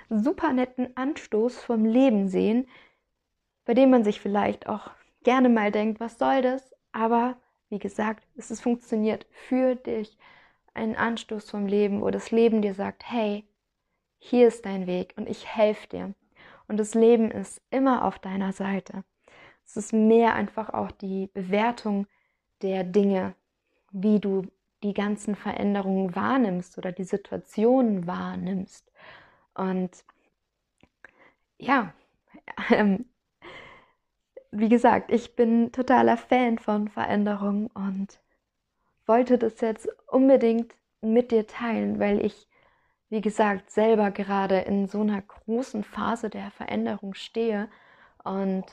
super 0.09 0.53
netten 0.53 0.95
Anstoß 0.95 1.61
vom 1.61 1.83
Leben 1.83 2.29
sehen, 2.29 2.69
bei 3.65 3.73
dem 3.73 3.89
man 3.89 4.05
sich 4.05 4.21
vielleicht 4.21 4.69
auch 4.69 4.91
gerne 5.23 5.49
mal 5.49 5.73
denkt, 5.73 5.99
was 5.99 6.17
soll 6.17 6.41
das? 6.41 6.73
Aber 6.93 7.35
wie 7.69 7.79
gesagt, 7.79 8.27
es 8.35 8.51
ist 8.51 8.61
funktioniert 8.61 9.25
für 9.31 9.75
dich. 9.75 10.17
Ein 10.73 10.95
Anstoß 10.95 11.49
vom 11.49 11.65
Leben, 11.67 12.01
wo 12.01 12.09
das 12.09 12.31
Leben 12.31 12.61
dir 12.61 12.73
sagt, 12.73 13.03
hey, 13.09 13.45
hier 14.17 14.47
ist 14.47 14.65
dein 14.65 14.87
Weg 14.87 15.13
und 15.17 15.29
ich 15.29 15.47
helfe 15.47 15.87
dir. 15.87 16.13
Und 16.67 16.77
das 16.77 16.93
Leben 16.93 17.31
ist 17.31 17.61
immer 17.71 18.05
auf 18.05 18.19
deiner 18.19 18.53
Seite. 18.53 19.03
Es 19.65 19.77
ist 19.77 19.93
mehr 19.93 20.35
einfach 20.35 20.69
auch 20.69 20.91
die 20.91 21.27
Bewertung 21.33 22.07
der 22.61 22.83
Dinge, 22.83 23.35
wie 23.91 24.19
du 24.19 24.43
die 24.83 24.93
ganzen 24.93 25.35
Veränderungen 25.35 26.15
wahrnimmst 26.15 26.77
oder 26.77 26.91
die 26.91 27.03
Situationen 27.03 28.07
wahrnimmst. 28.07 28.91
Und 29.53 30.03
ja, 31.57 31.93
ähm, 32.69 33.05
wie 34.51 34.69
gesagt, 34.69 35.11
ich 35.11 35.35
bin 35.35 35.71
totaler 35.71 36.17
Fan 36.17 36.57
von 36.57 36.87
Veränderungen 36.87 37.67
und 37.67 38.19
wollte 39.05 39.37
das 39.37 39.61
jetzt 39.61 39.87
unbedingt 40.07 40.73
mit 41.01 41.31
dir 41.31 41.47
teilen, 41.47 41.99
weil 41.99 42.25
ich 42.25 42.49
wie 43.09 43.21
gesagt, 43.21 43.71
selber 43.71 44.11
gerade 44.11 44.59
in 44.59 44.87
so 44.87 45.01
einer 45.01 45.21
großen 45.21 45.83
Phase 45.83 46.29
der 46.29 46.51
Veränderung 46.51 47.15
stehe 47.15 47.69
und 48.23 48.65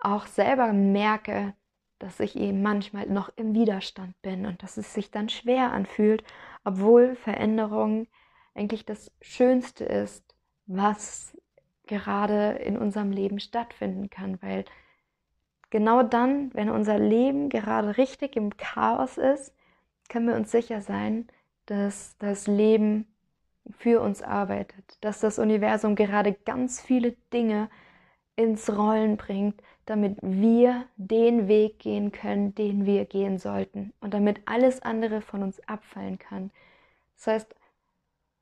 auch 0.00 0.26
selber 0.26 0.72
merke, 0.72 1.54
dass 1.98 2.20
ich 2.20 2.36
eben 2.36 2.62
manchmal 2.62 3.06
noch 3.06 3.30
im 3.36 3.54
Widerstand 3.54 4.20
bin 4.22 4.46
und 4.46 4.62
dass 4.62 4.78
es 4.78 4.94
sich 4.94 5.10
dann 5.10 5.28
schwer 5.28 5.72
anfühlt, 5.72 6.24
obwohl 6.64 7.14
Veränderung 7.14 8.06
eigentlich 8.54 8.86
das 8.86 9.12
Schönste 9.20 9.84
ist, 9.84 10.34
was 10.66 11.36
gerade 11.86 12.52
in 12.52 12.78
unserem 12.78 13.12
Leben 13.12 13.40
stattfinden 13.40 14.08
kann, 14.08 14.40
weil 14.40 14.64
genau 15.70 16.02
dann, 16.02 16.52
wenn 16.54 16.70
unser 16.70 16.98
Leben 16.98 17.48
gerade 17.48 17.96
richtig 17.96 18.36
im 18.36 18.56
Chaos 18.56 19.18
ist, 19.18 19.54
können 20.08 20.28
wir 20.28 20.36
uns 20.36 20.50
sicher 20.50 20.80
sein, 20.80 21.28
dass 21.66 22.16
das 22.18 22.46
Leben 22.46 23.06
für 23.78 24.00
uns 24.00 24.22
arbeitet, 24.22 24.98
dass 25.00 25.20
das 25.20 25.38
Universum 25.38 25.94
gerade 25.94 26.32
ganz 26.32 26.80
viele 26.80 27.12
Dinge 27.32 27.70
ins 28.36 28.70
Rollen 28.70 29.16
bringt, 29.16 29.62
damit 29.86 30.18
wir 30.22 30.86
den 30.96 31.48
Weg 31.48 31.78
gehen 31.78 32.12
können, 32.12 32.54
den 32.54 32.86
wir 32.86 33.04
gehen 33.04 33.38
sollten 33.38 33.92
und 34.00 34.14
damit 34.14 34.40
alles 34.46 34.82
andere 34.82 35.20
von 35.20 35.42
uns 35.42 35.60
abfallen 35.68 36.18
kann. 36.18 36.50
Das 37.16 37.26
heißt, 37.26 37.54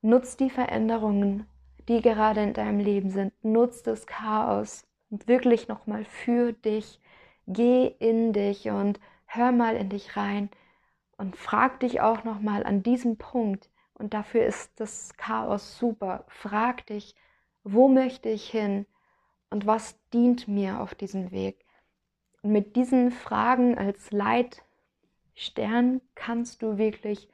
nutz 0.01 0.37
die 0.37 0.49
Veränderungen, 0.49 1.45
die 1.87 2.01
gerade 2.01 2.41
in 2.41 2.53
deinem 2.53 2.79
Leben 2.79 3.09
sind, 3.09 3.33
nutz 3.43 3.83
das 3.83 4.05
Chaos 4.05 4.85
wirklich 5.09 5.67
nochmal 5.67 6.05
für 6.05 6.53
dich, 6.53 6.99
geh 7.49 7.87
in 7.99 8.31
dich 8.31 8.69
und 8.69 8.99
hör 9.25 9.51
mal 9.51 9.75
in 9.75 9.89
dich 9.89 10.15
rein 10.15 10.49
und 11.17 11.35
frag 11.35 11.81
dich 11.81 11.99
auch 11.99 12.23
nochmal 12.23 12.63
an 12.63 12.81
diesem 12.81 13.17
Punkt, 13.17 13.69
und 13.99 14.13
dafür 14.13 14.45
ist 14.45 14.79
das 14.79 15.13
Chaos 15.17 15.77
super. 15.77 16.23
Frag 16.29 16.87
dich, 16.87 17.15
wo 17.63 17.89
möchte 17.89 18.29
ich 18.29 18.49
hin 18.49 18.85
und 19.49 19.67
was 19.67 19.99
dient 20.13 20.47
mir 20.47 20.79
auf 20.79 20.95
diesem 20.95 21.31
Weg? 21.31 21.65
Und 22.41 22.53
mit 22.53 22.77
diesen 22.77 23.11
Fragen 23.11 23.77
als 23.77 24.11
Leitstern 24.11 25.99
kannst 26.15 26.61
du 26.61 26.77
wirklich 26.77 27.27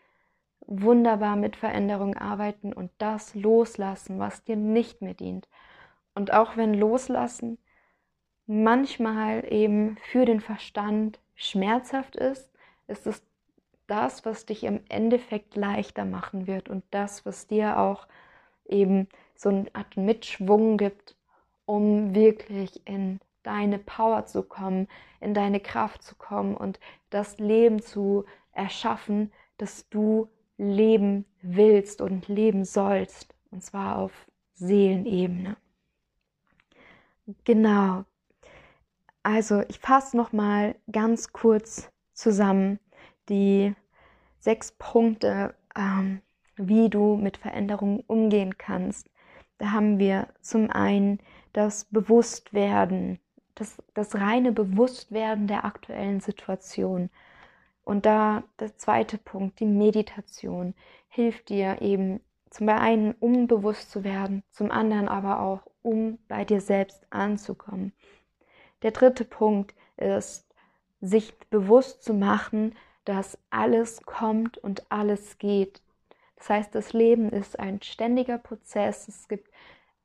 wunderbar 0.62 1.36
mit 1.36 1.56
Veränderung 1.56 2.16
arbeiten 2.18 2.74
und 2.74 2.90
das 2.98 3.36
loslassen, 3.36 4.18
was 4.18 4.44
dir 4.44 4.56
nicht 4.56 5.04
mehr 5.04 5.14
dient. 5.14 5.48
Und 6.16 6.34
auch 6.34 6.58
wenn 6.58 6.74
loslassen 6.74 7.60
manchmal 8.48 9.52
eben 9.52 9.98
für 10.12 10.26
den 10.26 10.40
Verstand 10.40 11.20
schmerzhaft 11.36 12.16
ist, 12.16 12.52
ist 12.88 13.08
es 13.08 13.24
das, 13.88 14.26
was 14.26 14.46
dich 14.46 14.64
im 14.64 14.82
Endeffekt 14.90 15.56
leichter 15.56 16.06
machen 16.06 16.48
wird 16.48 16.70
und 16.70 16.84
das, 16.92 17.26
was 17.26 17.48
dir 17.48 17.80
auch 17.80 18.08
eben 18.68 19.08
so 19.36 19.50
eine 19.50 19.66
Art 19.74 19.98
Mitschwung 19.98 20.78
gibt, 20.78 21.16
um 21.66 22.16
wirklich 22.16 22.82
in 22.88 23.20
deine 23.44 23.78
Power 23.78 24.26
zu 24.26 24.44
kommen, 24.44 24.88
in 25.20 25.34
deine 25.34 25.60
Kraft 25.60 26.04
zu 26.04 26.16
kommen 26.16 26.56
und 26.56 26.80
das 27.10 27.38
Leben 27.38 27.82
zu 27.82 28.26
erschaffen, 28.54 29.32
das 29.58 29.88
du 29.90 30.30
leben 30.58 31.26
willst 31.42 32.02
und 32.02 32.28
leben 32.28 32.66
sollst. 32.66 33.36
Und 33.52 33.64
zwar 33.64 33.98
auf 33.98 34.28
Seelenebene. 34.54 35.58
Genau. 37.44 38.06
Also 39.26 39.64
ich 39.70 39.80
fasse 39.80 40.16
noch 40.16 40.34
mal 40.34 40.76
ganz 40.92 41.34
kurz 41.34 41.90
zusammen, 42.14 42.80
die 43.28 43.74
sechs 44.38 44.72
Punkte, 44.72 45.56
ähm, 45.76 46.22
wie 46.58 46.92
du 46.92 47.16
mit 47.16 47.38
Veränderungen 47.38 48.04
umgehen 48.06 48.60
kannst. 48.60 49.10
Da 49.58 49.72
haben 49.72 49.98
wir 49.98 50.28
zum 50.42 50.70
einen 50.70 51.20
das 51.54 51.86
Bewusstwerden, 51.86 53.18
das, 53.56 53.82
das 53.96 54.14
reine 54.14 54.52
Bewusstwerden 54.52 55.48
der 55.48 55.66
aktuellen 55.66 56.20
Situation. 56.20 57.10
Und 57.84 58.06
da 58.06 58.44
der 58.60 58.78
zweite 58.78 59.18
Punkt, 59.18 59.60
die 59.60 59.66
Meditation, 59.66 60.76
hilft 61.08 61.50
dir 61.50 61.82
eben 61.82 62.20
zum 62.52 62.70
einen, 62.70 63.14
um 63.14 63.48
bewusst 63.48 63.90
zu 63.90 64.04
werden, 64.04 64.44
zum 64.52 64.70
anderen 64.70 65.08
aber 65.08 65.40
auch, 65.40 65.64
um 65.82 66.20
bei 66.28 66.46
dir 66.46 66.62
selbst 66.62 67.08
anzukommen. 67.10 67.92
Der 68.86 68.92
dritte 68.92 69.26
Punkt 69.26 69.74
ist, 69.98 70.46
sich 71.02 71.36
bewusst 71.50 72.04
zu 72.04 72.14
machen, 72.14 72.76
dass 73.04 73.36
alles 73.50 74.04
kommt 74.04 74.60
und 74.60 74.86
alles 74.92 75.40
geht. 75.40 75.82
Das 76.36 76.52
heißt, 76.52 76.76
das 76.76 76.94
Leben 76.94 77.32
ist 77.32 77.58
ein 77.58 77.82
ständiger 77.82 78.38
Prozess. 78.38 79.08
Es 79.08 79.28
gibt 79.28 79.50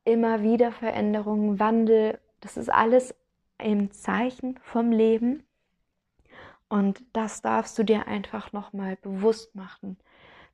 immer 0.03 0.41
wieder 0.41 0.71
Veränderungen, 0.71 1.59
Wandel. 1.59 2.19
Das 2.39 2.57
ist 2.57 2.69
alles 2.69 3.13
im 3.59 3.91
Zeichen 3.91 4.59
vom 4.63 4.91
Leben. 4.91 5.43
Und 6.67 7.03
das 7.13 7.43
darfst 7.43 7.77
du 7.77 7.83
dir 7.83 8.07
einfach 8.07 8.51
nochmal 8.51 8.95
bewusst 8.95 9.53
machen. 9.53 9.95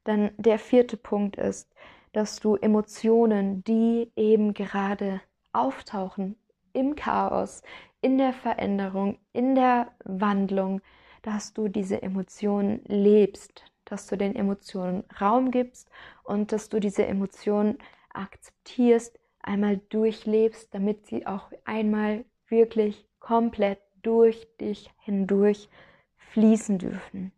Dann 0.03 0.31
der 0.35 0.59
vierte 0.59 0.97
Punkt 0.97 1.37
ist, 1.37 1.73
dass 2.11 2.41
du 2.41 2.57
Emotionen, 2.57 3.63
die 3.63 4.11
eben 4.17 4.53
gerade 4.53 5.21
auftauchen 5.53 6.35
im 6.77 6.95
Chaos, 6.95 7.63
in 8.01 8.19
der 8.19 8.33
Veränderung, 8.33 9.17
in 9.33 9.55
der 9.55 9.91
Wandlung, 10.03 10.81
dass 11.23 11.53
du 11.53 11.67
diese 11.67 12.01
Emotionen 12.03 12.81
lebst, 12.85 13.65
dass 13.85 14.05
du 14.05 14.15
den 14.15 14.35
Emotionen 14.35 15.03
Raum 15.19 15.49
gibst 15.49 15.89
und 16.23 16.51
dass 16.51 16.69
du 16.69 16.79
diese 16.79 17.07
Emotionen 17.07 17.79
akzeptierst, 18.13 19.19
einmal 19.41 19.77
durchlebst, 19.89 20.73
damit 20.73 21.07
sie 21.07 21.25
auch 21.25 21.51
einmal 21.65 22.25
wirklich 22.47 23.07
komplett 23.19 23.79
durch 24.03 24.47
dich 24.57 24.91
hindurch 24.99 25.69
fließen 26.17 26.77
dürfen. 26.77 27.31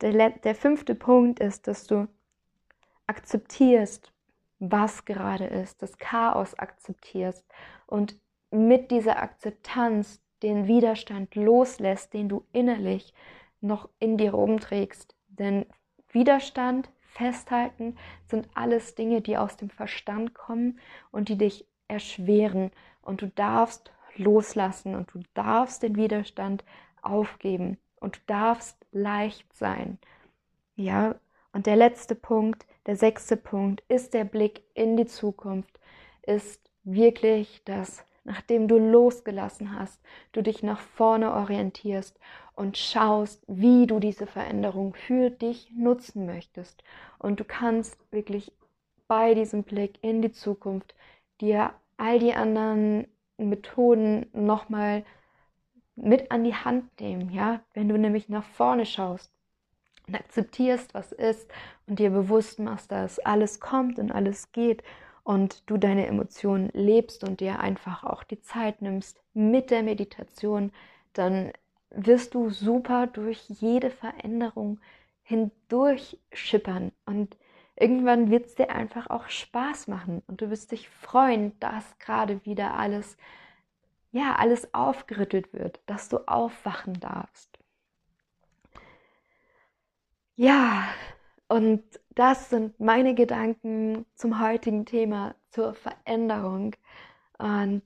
Der, 0.00 0.30
der 0.30 0.54
fünfte 0.54 0.94
Punkt 0.94 1.40
ist, 1.40 1.66
dass 1.66 1.86
du 1.86 2.08
akzeptierst, 3.06 4.12
was 4.60 5.04
gerade 5.04 5.46
ist, 5.46 5.82
das 5.82 5.98
Chaos 5.98 6.54
akzeptierst 6.58 7.44
und 7.86 8.18
mit 8.50 8.90
dieser 8.90 9.22
Akzeptanz 9.22 10.20
den 10.42 10.66
Widerstand 10.66 11.34
loslässt, 11.34 12.14
den 12.14 12.28
du 12.28 12.44
innerlich 12.52 13.14
noch 13.60 13.88
in 13.98 14.16
dir 14.16 14.32
rumträgst. 14.32 15.14
Denn 15.28 15.66
Widerstand, 16.10 16.90
Festhalten 17.02 17.96
sind 18.26 18.48
alles 18.54 18.94
Dinge, 18.94 19.20
die 19.20 19.36
aus 19.36 19.56
dem 19.56 19.70
Verstand 19.70 20.34
kommen 20.34 20.78
und 21.10 21.28
die 21.28 21.36
dich 21.36 21.66
erschweren. 21.88 22.70
Und 23.02 23.22
du 23.22 23.28
darfst 23.28 23.92
loslassen 24.16 24.94
und 24.94 25.12
du 25.14 25.20
darfst 25.34 25.82
den 25.82 25.96
Widerstand 25.96 26.64
aufgeben 27.02 27.78
und 28.00 28.16
du 28.16 28.20
darfst 28.26 28.76
leicht 28.92 29.52
sein. 29.52 29.98
Ja, 30.76 31.16
und 31.52 31.66
der 31.66 31.76
letzte 31.76 32.14
Punkt, 32.14 32.66
der 32.86 32.96
sechste 32.96 33.36
Punkt 33.36 33.82
ist 33.88 34.14
der 34.14 34.24
Blick 34.24 34.62
in 34.74 34.96
die 34.96 35.06
Zukunft, 35.06 35.78
ist 36.22 36.60
wirklich 36.84 37.62
das, 37.64 38.04
nachdem 38.30 38.68
du 38.68 38.78
losgelassen 38.78 39.76
hast, 39.76 40.00
du 40.30 40.40
dich 40.40 40.62
nach 40.62 40.78
vorne 40.78 41.32
orientierst 41.32 42.16
und 42.54 42.78
schaust, 42.78 43.42
wie 43.48 43.88
du 43.88 43.98
diese 43.98 44.26
Veränderung 44.26 44.94
für 44.94 45.30
dich 45.30 45.68
nutzen 45.76 46.26
möchtest. 46.26 46.84
Und 47.18 47.40
du 47.40 47.44
kannst 47.44 47.98
wirklich 48.12 48.52
bei 49.08 49.34
diesem 49.34 49.64
Blick 49.64 49.98
in 50.02 50.22
die 50.22 50.30
Zukunft 50.30 50.94
dir 51.40 51.72
all 51.96 52.20
die 52.20 52.34
anderen 52.34 53.08
Methoden 53.36 54.26
nochmal 54.32 55.04
mit 55.96 56.30
an 56.30 56.44
die 56.44 56.54
Hand 56.54 57.00
nehmen, 57.00 57.32
ja, 57.32 57.60
wenn 57.74 57.88
du 57.88 57.98
nämlich 57.98 58.28
nach 58.28 58.44
vorne 58.44 58.86
schaust 58.86 59.32
und 60.06 60.14
akzeptierst, 60.14 60.94
was 60.94 61.10
ist 61.10 61.50
und 61.88 61.98
dir 61.98 62.10
bewusst 62.10 62.60
machst, 62.60 62.92
dass 62.92 63.18
alles 63.18 63.58
kommt 63.58 63.98
und 63.98 64.12
alles 64.12 64.52
geht 64.52 64.84
und 65.30 65.62
du 65.70 65.76
deine 65.76 66.08
Emotionen 66.08 66.70
lebst 66.72 67.22
und 67.22 67.38
dir 67.38 67.60
einfach 67.60 68.02
auch 68.02 68.24
die 68.24 68.40
Zeit 68.40 68.82
nimmst 68.82 69.22
mit 69.32 69.70
der 69.70 69.84
Meditation, 69.84 70.72
dann 71.12 71.52
wirst 71.90 72.34
du 72.34 72.50
super 72.50 73.06
durch 73.06 73.44
jede 73.48 73.90
Veränderung 73.90 74.80
hindurch 75.22 76.18
schippern 76.32 76.90
und 77.06 77.36
irgendwann 77.76 78.32
wird 78.32 78.46
es 78.46 78.56
dir 78.56 78.70
einfach 78.70 79.08
auch 79.08 79.28
Spaß 79.28 79.86
machen 79.86 80.20
und 80.26 80.40
du 80.40 80.50
wirst 80.50 80.72
dich 80.72 80.88
freuen, 80.88 81.52
dass 81.60 81.96
gerade 82.00 82.44
wieder 82.44 82.74
alles, 82.74 83.16
ja, 84.10 84.34
alles 84.34 84.74
aufgerüttelt 84.74 85.52
wird, 85.52 85.78
dass 85.86 86.08
du 86.08 86.26
aufwachen 86.26 86.98
darfst. 86.98 87.56
Ja, 90.34 90.88
und 91.46 91.84
das 92.14 92.50
sind 92.50 92.78
meine 92.80 93.14
Gedanken 93.14 94.04
zum 94.14 94.40
heutigen 94.40 94.84
Thema, 94.84 95.34
zur 95.50 95.74
Veränderung. 95.74 96.74
Und 97.38 97.84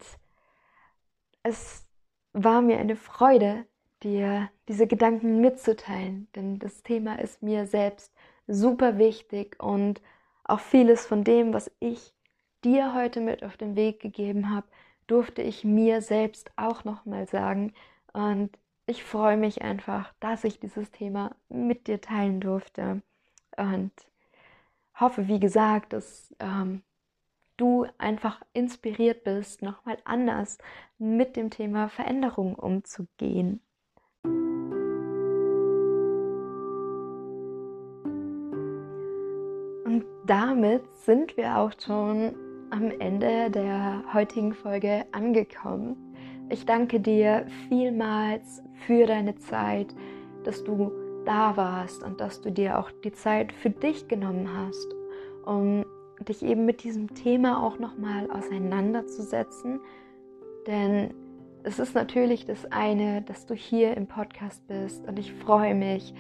es 1.43 1.87
war 2.33 2.63
mir 2.63 2.79
eine 2.79 2.97
Freude, 2.97 3.67
dir 4.03 4.51
diese 4.69 4.87
Gedanken 4.87 5.41
mitzuteilen, 5.41 6.29
denn 6.35 6.59
das 6.59 6.83
Thema 6.83 7.19
ist 7.19 7.43
mir 7.43 7.67
selbst 7.67 8.13
super 8.47 8.99
wichtig 8.99 9.63
und 9.63 10.03
auch 10.45 10.61
vieles 10.61 11.07
von 11.07 11.25
dem, 11.25 11.55
was 11.55 11.71
ich 11.81 12.13
dir 12.65 12.95
heute 12.95 13.21
mit 13.21 13.43
auf 13.43 13.57
den 13.57 13.77
Weg 13.77 14.01
gegeben 14.01 14.51
habe, 14.51 14.67
durfte 15.07 15.43
ich 15.43 15.65
mir 15.65 16.03
selbst 16.03 16.51
auch 16.57 16.85
nochmal 16.85 17.27
sagen. 17.27 17.73
Und 18.13 18.51
ich 18.87 19.05
freue 19.05 19.37
mich 19.37 19.63
einfach, 19.63 20.13
dass 20.21 20.45
ich 20.45 20.61
dieses 20.61 20.91
Thema 20.91 21.35
mit 21.49 21.87
dir 21.87 22.01
teilen 22.01 22.41
durfte. 22.41 23.03
Und 23.57 23.93
hoffe, 24.99 25.29
wie 25.29 25.41
gesagt, 25.41 25.93
dass 25.93 26.35
ähm, 26.39 26.83
du 27.57 27.87
einfach 27.99 28.43
inspiriert 28.53 29.25
bist, 29.25 29.63
nochmal 29.63 29.99
anders 30.05 30.59
mit 30.99 31.37
dem 31.37 31.51
Thema 31.51 31.89
Veränderung 31.89 32.55
umzugehen. 32.55 33.61
Und 39.85 40.05
damit 40.27 40.83
sind 40.97 41.37
wir 41.37 41.59
auch 41.59 41.73
schon 41.79 42.35
am 42.71 42.91
Ende 42.99 43.51
der 43.51 44.03
heutigen 44.13 44.55
Folge 44.55 45.07
angekommen. 45.13 45.97
Ich 46.49 46.67
danke 46.67 46.99
dir 47.01 47.47
vielmals 47.69 48.63
für 48.87 49.07
deine 49.07 49.37
Zeit, 49.37 49.95
dass 50.45 50.65
du 50.65 50.93
da 51.25 51.57
warst 51.57 52.03
und 52.03 52.21
dass 52.21 52.41
du 52.41 52.51
dir 52.51 52.79
auch 52.79 52.91
die 53.05 53.13
Zeit 53.13 53.53
für 53.53 53.71
dich 53.71 54.09
genommen 54.09 54.49
hast, 54.57 54.95
um 55.45 55.85
dich 56.21 56.43
eben 56.43 56.65
mit 56.65 56.85
diesem 56.85 57.15
Thema 57.15 57.63
auch 57.63 57.79
nochmal 57.79 58.31
auseinanderzusetzen. 58.31 59.81
Denn 60.67 61.15
es 61.65 61.79
ist 61.79 61.95
natürlich 61.95 62.45
das 62.45 62.71
eine, 62.71 63.23
dass 63.23 63.47
du 63.47 63.55
hier 63.55 63.97
im 63.97 64.07
Podcast 64.07 64.67
bist 64.67 65.07
und 65.07 65.19
ich 65.19 65.33
freue 65.33 65.75
mich 65.75 66.15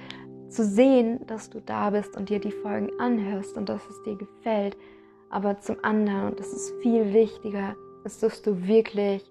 zu 0.48 0.64
sehen, 0.64 1.26
dass 1.26 1.50
du 1.50 1.60
da 1.60 1.90
bist 1.90 2.16
und 2.16 2.28
dir 2.28 2.38
die 2.38 2.52
Folgen 2.52 2.90
anhörst 2.98 3.56
und 3.56 3.68
dass 3.68 3.86
es 3.88 4.02
dir 4.02 4.16
gefällt. 4.16 4.76
Aber 5.30 5.58
zum 5.58 5.76
anderen, 5.82 6.28
und 6.28 6.40
das 6.40 6.52
ist 6.52 6.72
viel 6.80 7.12
wichtiger, 7.12 7.74
ist, 8.04 8.22
dass 8.22 8.42
du 8.42 8.66
wirklich 8.66 9.30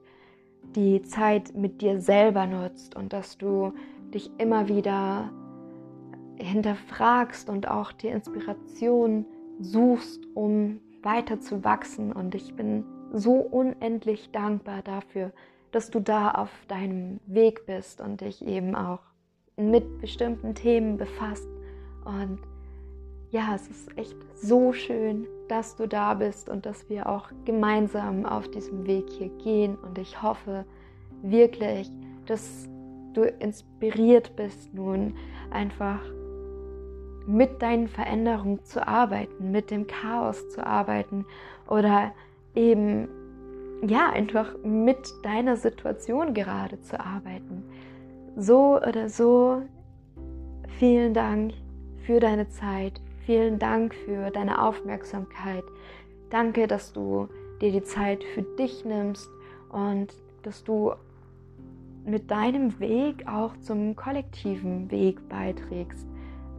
die 0.75 1.01
Zeit 1.01 1.55
mit 1.55 1.81
dir 1.81 1.99
selber 1.99 2.45
nutzt 2.45 2.95
und 2.95 3.13
dass 3.13 3.37
du 3.37 3.73
dich 4.13 4.31
immer 4.37 4.67
wieder 4.67 5.31
hinterfragst 6.43 7.49
und 7.49 7.67
auch 7.67 7.91
die 7.91 8.07
Inspiration 8.07 9.25
suchst, 9.59 10.21
um 10.35 10.79
weiter 11.01 11.39
zu 11.39 11.63
wachsen. 11.63 12.11
Und 12.11 12.35
ich 12.35 12.55
bin 12.55 12.85
so 13.11 13.33
unendlich 13.33 14.31
dankbar 14.31 14.81
dafür, 14.81 15.31
dass 15.71 15.89
du 15.89 15.99
da 15.99 16.31
auf 16.31 16.51
deinem 16.67 17.19
Weg 17.25 17.65
bist 17.65 18.01
und 18.01 18.21
dich 18.21 18.45
eben 18.45 18.75
auch 18.75 19.01
mit 19.57 19.99
bestimmten 20.01 20.55
Themen 20.55 20.97
befasst. 20.97 21.47
Und 22.05 22.39
ja, 23.31 23.55
es 23.55 23.67
ist 23.67 23.97
echt 23.97 24.15
so 24.35 24.73
schön, 24.73 25.27
dass 25.47 25.75
du 25.75 25.87
da 25.87 26.13
bist 26.13 26.49
und 26.49 26.65
dass 26.65 26.89
wir 26.89 27.09
auch 27.09 27.29
gemeinsam 27.45 28.25
auf 28.25 28.49
diesem 28.49 28.85
Weg 28.85 29.09
hier 29.09 29.29
gehen. 29.29 29.75
Und 29.75 29.97
ich 29.97 30.21
hoffe 30.21 30.65
wirklich, 31.21 31.89
dass 32.25 32.67
du 33.13 33.23
inspiriert 33.23 34.35
bist, 34.35 34.73
nun 34.73 35.15
einfach 35.51 35.99
mit 37.25 37.61
deinen 37.61 37.87
Veränderungen 37.87 38.63
zu 38.63 38.85
arbeiten, 38.87 39.51
mit 39.51 39.71
dem 39.71 39.87
Chaos 39.87 40.49
zu 40.49 40.65
arbeiten 40.65 41.25
oder 41.67 42.11
eben 42.55 43.07
ja 43.87 44.09
einfach 44.11 44.55
mit 44.63 45.13
deiner 45.23 45.57
Situation 45.57 46.33
gerade 46.33 46.79
zu 46.81 46.99
arbeiten. 46.99 47.63
So 48.35 48.77
oder 48.77 49.09
so, 49.09 49.61
vielen 50.79 51.13
Dank 51.13 51.53
für 52.05 52.19
deine 52.19 52.49
Zeit, 52.49 53.01
vielen 53.25 53.59
Dank 53.59 53.93
für 53.93 54.31
deine 54.31 54.61
Aufmerksamkeit. 54.61 55.63
Danke, 56.29 56.67
dass 56.67 56.93
du 56.93 57.27
dir 57.61 57.71
die 57.71 57.83
Zeit 57.83 58.23
für 58.23 58.41
dich 58.41 58.83
nimmst 58.85 59.29
und 59.71 60.07
dass 60.43 60.63
du 60.63 60.93
mit 62.05 62.31
deinem 62.31 62.79
Weg 62.79 63.27
auch 63.27 63.55
zum 63.57 63.95
kollektiven 63.95 64.91
Weg 64.91 65.29
beiträgst. 65.29 66.05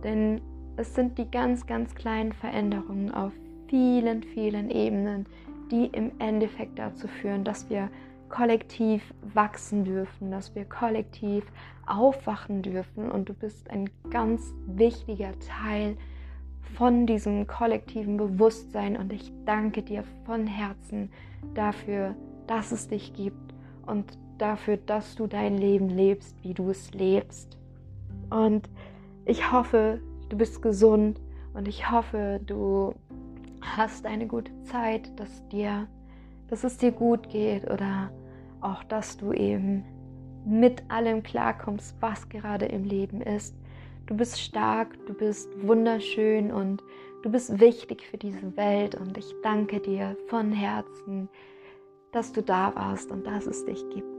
Denn 0.02 0.40
es 0.76 0.94
sind 0.94 1.18
die 1.18 1.30
ganz, 1.30 1.66
ganz 1.66 1.94
kleinen 1.94 2.32
Veränderungen 2.32 3.12
auf 3.12 3.32
vielen, 3.68 4.22
vielen 4.22 4.70
Ebenen, 4.70 5.26
die 5.70 5.86
im 5.86 6.12
Endeffekt 6.18 6.78
dazu 6.78 7.08
führen, 7.08 7.44
dass 7.44 7.70
wir 7.70 7.90
kollektiv 8.28 9.14
wachsen 9.32 9.84
dürfen, 9.84 10.30
dass 10.30 10.54
wir 10.54 10.64
kollektiv 10.64 11.44
aufwachen 11.86 12.62
dürfen. 12.62 13.10
Und 13.10 13.28
du 13.28 13.34
bist 13.34 13.70
ein 13.70 13.88
ganz 14.10 14.52
wichtiger 14.66 15.38
Teil 15.38 15.96
von 16.76 17.06
diesem 17.06 17.46
kollektiven 17.46 18.16
Bewusstsein. 18.16 18.96
Und 18.96 19.12
ich 19.12 19.32
danke 19.44 19.82
dir 19.82 20.02
von 20.24 20.46
Herzen 20.46 21.10
dafür, 21.54 22.14
dass 22.46 22.72
es 22.72 22.88
dich 22.88 23.12
gibt 23.14 23.54
und 23.86 24.18
dafür, 24.38 24.76
dass 24.78 25.14
du 25.14 25.26
dein 25.26 25.56
Leben 25.56 25.88
lebst, 25.88 26.36
wie 26.42 26.54
du 26.54 26.70
es 26.70 26.92
lebst. 26.92 27.56
Und 28.30 28.68
ich 29.24 29.52
hoffe, 29.52 30.00
du 30.34 30.38
bist 30.38 30.62
gesund 30.62 31.20
und 31.52 31.68
ich 31.68 31.92
hoffe, 31.92 32.40
du 32.44 32.92
hast 33.60 34.04
eine 34.04 34.26
gute 34.26 34.50
Zeit, 34.64 35.08
dass 35.16 35.46
dir, 35.46 35.86
dass 36.48 36.64
es 36.64 36.76
dir 36.76 36.90
gut 36.90 37.28
geht 37.28 37.70
oder 37.70 38.10
auch 38.60 38.82
dass 38.82 39.16
du 39.16 39.32
eben 39.32 39.84
mit 40.44 40.82
allem 40.90 41.22
klarkommst, 41.22 41.94
was 42.00 42.28
gerade 42.28 42.66
im 42.66 42.82
Leben 42.82 43.20
ist. 43.20 43.54
Du 44.06 44.16
bist 44.16 44.40
stark, 44.40 44.98
du 45.06 45.14
bist 45.14 45.48
wunderschön 45.62 46.50
und 46.50 46.82
du 47.22 47.30
bist 47.30 47.60
wichtig 47.60 48.04
für 48.04 48.18
diese 48.18 48.56
Welt 48.56 48.96
und 48.96 49.16
ich 49.16 49.32
danke 49.44 49.78
dir 49.78 50.16
von 50.26 50.50
Herzen, 50.50 51.28
dass 52.10 52.32
du 52.32 52.42
da 52.42 52.74
warst 52.74 53.12
und 53.12 53.24
dass 53.24 53.46
es 53.46 53.64
dich 53.64 53.88
gibt. 53.90 54.14